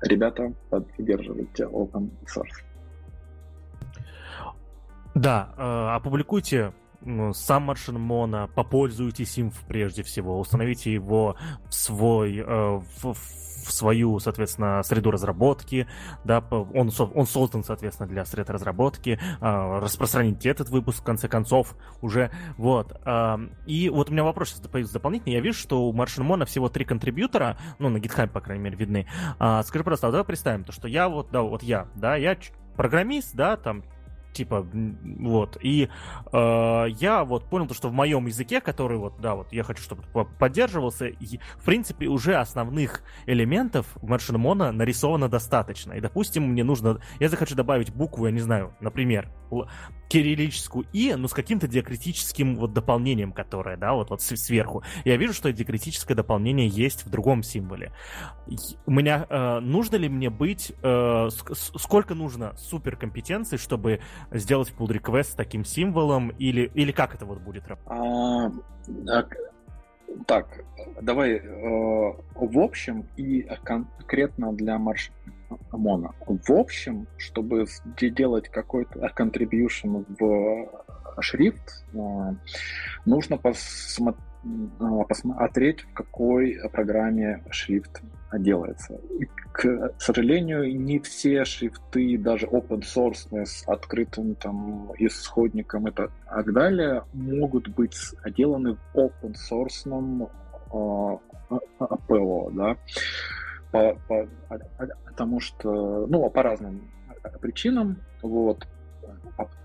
[0.03, 2.65] ребята, поддерживайте open source.
[5.15, 11.37] Да, э, опубликуйте сам Martian Mono, попользуйтесь им прежде всего, установите его
[11.69, 13.15] в свой, э, в,
[13.69, 15.87] в свою, соответственно, среду разработки,
[16.25, 21.77] да, он, он создан, соответственно, для сред разработки, э, распространите этот выпуск, в конце концов,
[22.01, 23.01] уже, вот.
[23.05, 26.47] Э, и вот у меня вопрос сейчас появится дополнительный, я вижу, что у Martian Mono
[26.47, 29.07] всего три контрибьютора, ну, на GitHub, по крайней мере, видны.
[29.39, 32.37] Э, скажи, просто, а давай представим то, что я вот, да, вот я, да, я
[32.77, 33.83] программист, да, там
[34.39, 34.66] типа,
[35.19, 35.59] вот.
[35.60, 35.89] И
[36.32, 39.82] э, я вот понял то, что в моем языке, который вот, да, вот я хочу,
[39.82, 40.02] чтобы
[40.39, 45.94] поддерживался, и, в принципе, уже основных элементов в Mono нарисовано достаточно.
[45.94, 49.28] И, допустим, мне нужно, я захочу добавить букву, я не знаю, например,
[50.09, 54.82] кириллическую «и», но с каким-то диакритическим вот дополнением, которое, да, вот, вот сверху.
[55.05, 57.93] Я вижу, что диакритическое дополнение есть в другом символе.
[58.86, 64.01] У меня, э, нужно ли мне быть, э, сколько нужно суперкомпетенций, чтобы
[64.33, 67.93] сделать pull request с таким символом, или, или как это вот будет работать?
[67.93, 68.53] А,
[70.27, 70.65] так,
[71.01, 75.11] давай э, в общем и конкретно для марш
[75.73, 76.15] Моно.
[76.27, 82.35] В общем, чтобы делать какой-то contribution в шрифт, э,
[83.07, 84.25] нужно посмотреть
[84.81, 88.03] а, посмотреть, в какой программе шрифт
[88.33, 89.01] делается.
[89.19, 96.11] И, к сожалению, не все шрифты, даже open source с открытым там исходником и так
[96.53, 100.31] далее, могут быть сделаны в open source
[102.09, 102.77] PO, да,
[103.71, 104.29] по, по,
[105.07, 106.91] потому что, ну, по разным
[107.41, 108.67] причинам, вот,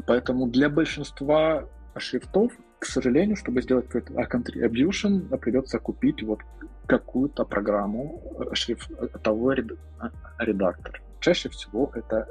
[0.05, 1.65] поэтому для большинства
[1.97, 2.51] шрифтов
[2.83, 6.39] к сожалению, чтобы сделать какой-то contribution, придется купить вот
[6.87, 11.01] какую-то программу э, шрифтовой э, редактор.
[11.19, 12.27] Чаще всего это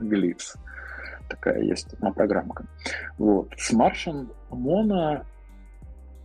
[0.00, 0.56] Glyphs.
[1.28, 2.66] Такая есть программка.
[3.18, 3.52] Вот.
[3.56, 5.24] С Martian Mono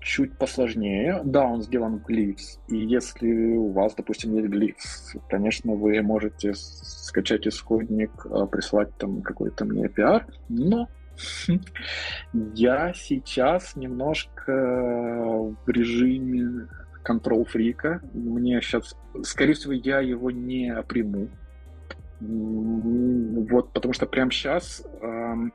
[0.02, 1.22] чуть посложнее.
[1.24, 2.60] Да, он сделан в Glyphs.
[2.68, 9.22] И если у вас, допустим, есть Glyphs, конечно, вы можете скачать исходник, э, прислать там
[9.22, 10.88] какой-то мне PR, но
[12.56, 16.68] я сейчас немножко в режиме
[17.10, 18.02] контрол фрика.
[18.14, 21.27] Мне сейчас, скорее всего, я его не приму.
[22.19, 25.52] Вот, потому что прямо сейчас эм,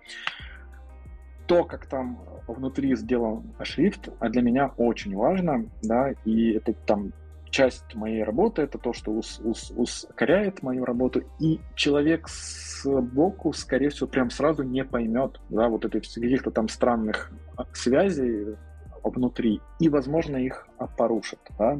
[1.47, 2.18] то, как там
[2.48, 7.12] внутри сделан шрифт, а для меня очень важно, да, и это там
[7.51, 13.90] часть моей работы, это то, что ус, ус, ускоряет мою работу, и человек сбоку, скорее
[13.90, 17.31] всего, прям сразу не поймет, да, вот этих каких-то там странных
[17.72, 18.56] связей
[19.05, 20.66] внутри, и, возможно, их
[20.97, 21.78] порушит, да.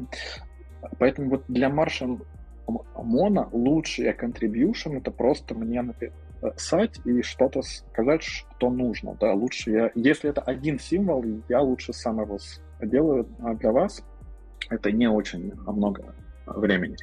[0.99, 2.21] Поэтому вот для Martian
[2.67, 9.91] Mono лучший contribution это просто мне написать и что-то сказать, что нужно, да, лучше я,
[9.95, 12.37] если это один символ, я лучше сам его
[12.81, 13.27] делаю
[13.59, 14.03] для вас,
[14.69, 16.15] это не очень много
[16.45, 16.95] времени.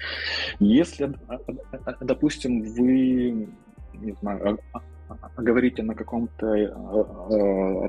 [0.60, 1.12] Если,
[2.00, 3.48] допустим, вы
[3.94, 4.58] не знаю,
[5.36, 6.46] говорите на каком-то,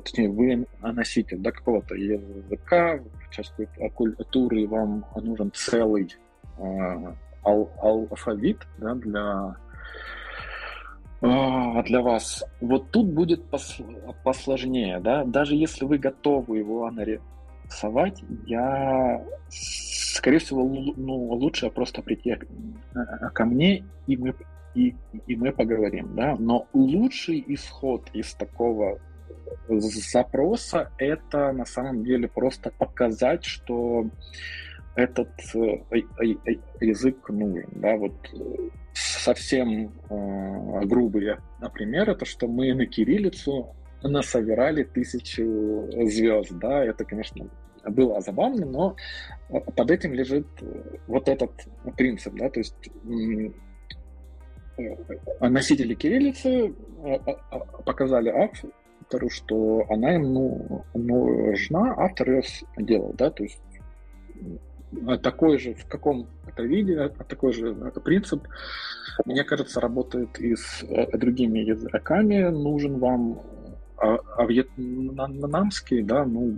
[0.03, 2.99] точнее, вы носитель да, какого-то языка,
[3.31, 6.15] часть какой-то культуры, и вам нужен целый
[7.45, 9.55] ал алфавит да, для
[11.21, 12.43] для вас.
[12.59, 13.45] Вот тут будет
[14.23, 16.91] посложнее, да, даже если вы готовы его
[17.69, 22.37] совать, я, скорее всего, ну, лучше просто прийти
[23.33, 24.35] ко мне, и мы,
[24.75, 24.95] и,
[25.27, 26.35] и мы поговорим, да.
[26.37, 28.99] Но лучший исход из такого
[29.67, 34.09] запроса это на самом деле просто показать, что
[34.95, 35.83] этот э,
[36.81, 38.13] язык нужен, да, вот
[38.93, 47.47] совсем э, грубый например, это что мы на кириллицу насобирали тысячу звезд, да, это, конечно,
[47.85, 48.95] было забавно, но
[49.49, 50.47] под этим лежит
[51.07, 51.51] вот этот
[51.97, 52.75] принцип, да, то есть
[55.39, 56.73] носители кириллицы
[57.85, 62.43] показали автору, что она ему ну, нужна, автор ее
[62.77, 63.61] делал, да, то есть
[65.21, 67.73] такой же в каком-то виде, такой же
[68.03, 68.47] принцип,
[69.25, 70.83] мне кажется, работает и с
[71.13, 72.49] другими языками.
[72.49, 73.41] Нужен вам
[73.97, 76.57] а, а вьетнамский, да, ну,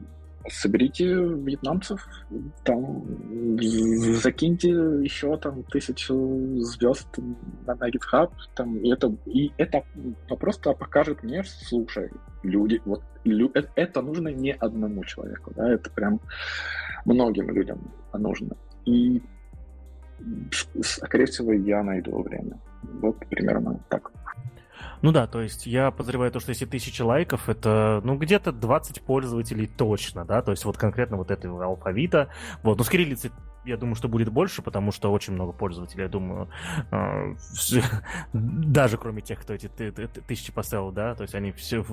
[0.50, 2.08] соберите вьетнамцев,
[2.64, 3.04] там,
[4.22, 7.08] закиньте еще там тысячу звезд
[7.66, 9.84] на, на GitHub, там, и это, и это
[10.40, 12.10] просто покажет мне, слушай,
[12.44, 16.20] люди, вот, лю, это, это нужно не одному человеку, да, это прям
[17.06, 17.80] многим людям
[18.14, 18.56] нужно.
[18.86, 19.22] И,
[20.82, 22.60] скорее всего, я найду время.
[23.02, 24.12] Вот примерно так.
[25.06, 29.04] Ну да, то есть я подозреваю то, что если тысяча лайков, это, ну, где-то 20
[29.04, 32.30] пользователей точно, да, то есть вот конкретно вот этого алфавита.
[32.64, 33.30] Вот, но с кириллицей
[33.66, 36.50] я думаю, что будет больше, потому что очень много пользователей, я думаю,
[36.90, 37.36] э,
[38.34, 41.86] даже кроме тех, кто эти тысячи поставил, да, то есть они все,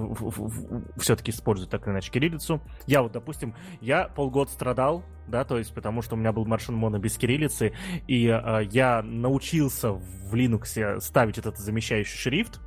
[0.96, 2.62] все-таки используют так или иначе кириллицу.
[2.86, 6.78] Я вот, допустим, я полгода страдал, да, то есть потому что у меня был маршрут
[6.78, 7.74] моно без кириллицы,
[8.08, 12.62] и э, я научился в Linux ставить этот замещающий шрифт,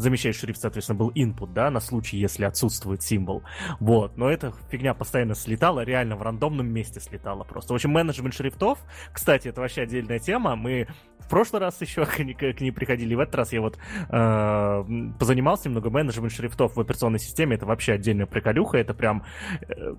[0.00, 3.42] замещающий шрифт, соответственно, был input, да, на случай, если отсутствует символ.
[3.78, 7.72] Вот, но эта фигня постоянно слетала, реально в рандомном месте слетала просто.
[7.72, 8.78] В общем, менеджмент шрифтов,
[9.12, 13.14] кстати, это вообще отдельная тема, мы в прошлый раз еще к, ней, к ней приходили,
[13.14, 13.78] в этот раз я вот
[14.08, 14.84] э,
[15.18, 19.24] позанимался немного менеджмент шрифтов в операционной системе, это вообще отдельная приколюха, это прям...
[19.68, 19.94] Э,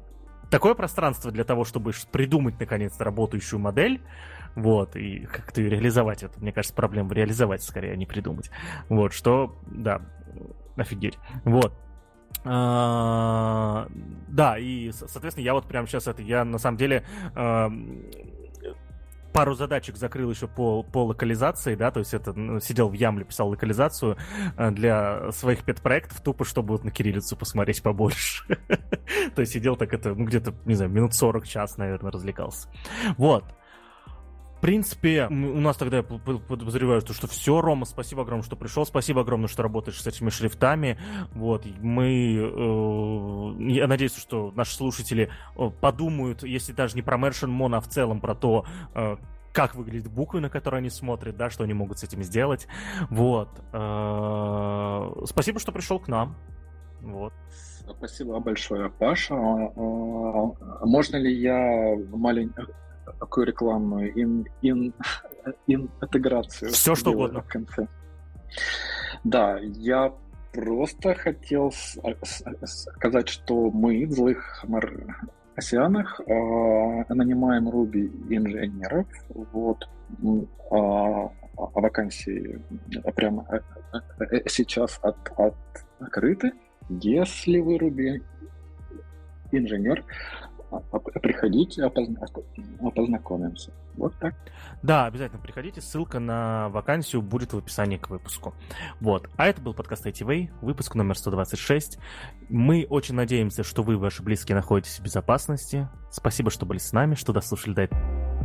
[0.52, 4.02] такое пространство для того, чтобы придумать наконец-то работающую модель,
[4.56, 6.40] вот, и как-то реализовать это.
[6.40, 8.52] Мне кажется, проблема реализовать скорее, а не придумать.
[8.90, 10.02] Вот, что, да,
[10.78, 11.18] офигеть.
[11.44, 11.73] Вот.
[12.44, 13.88] А,
[14.28, 17.03] да, и, соответственно, я вот прямо сейчас это, я на самом деле
[19.34, 23.26] пару задачек закрыл еще по, по локализации, да, то есть это ну, сидел в Ямле,
[23.26, 24.18] писал локализацию
[24.57, 28.44] а, для своих пет-проектов, тупо чтобы вот на кириллицу посмотреть побольше.
[29.36, 32.68] То есть сидел так это, ну, где-то, не знаю, минут 40 час, наверное, развлекался.
[33.18, 33.45] Вот
[34.61, 39.47] принципе, у нас тогда я подозреваю, что все, Рома, спасибо огромное, что пришел, спасибо огромное,
[39.47, 40.99] что работаешь с этими шрифтами.
[41.33, 47.49] Вот, мы, э, я надеюсь, что наши слушатели э, подумают, если даже не про Merchant
[47.49, 49.17] Mono, а в целом про то, э,
[49.51, 52.67] как выглядят буквы, на которые они смотрят, да, что они могут с этим сделать.
[53.09, 53.49] Вот.
[55.27, 56.38] Спасибо, что пришел к нам.
[57.01, 57.33] Вот.
[57.97, 59.35] Спасибо большое, Паша.
[59.35, 62.61] Можно ли я маленький
[63.19, 64.94] такую рекламную ин, ин,
[65.68, 66.72] ин интеграцию.
[66.72, 67.41] Все что угодно.
[67.41, 67.88] В конце.
[69.23, 70.14] Да, я
[70.53, 71.72] просто хотел
[72.64, 74.65] сказать, что мы в злых
[75.56, 79.07] осянах э, нанимаем Руби инженеров.
[79.30, 82.60] Вот э, вакансии
[83.15, 83.45] прямо
[84.48, 85.56] сейчас от, от,
[85.99, 86.53] открыты.
[86.90, 88.22] Если вы Руби
[89.52, 90.03] инженер,
[91.22, 93.72] приходите, познакомимся.
[93.95, 94.34] Вот так.
[94.81, 95.81] Да, обязательно приходите.
[95.81, 98.53] Ссылка на вакансию будет в описании к выпуску.
[98.99, 99.30] Вот.
[99.38, 101.99] А это был подкаст ITV, выпуск номер 126.
[102.49, 105.89] Мы очень надеемся, что вы и ваши близкие находитесь в безопасности.
[106.10, 108.40] Спасибо, что были с нами, что дослушали до этого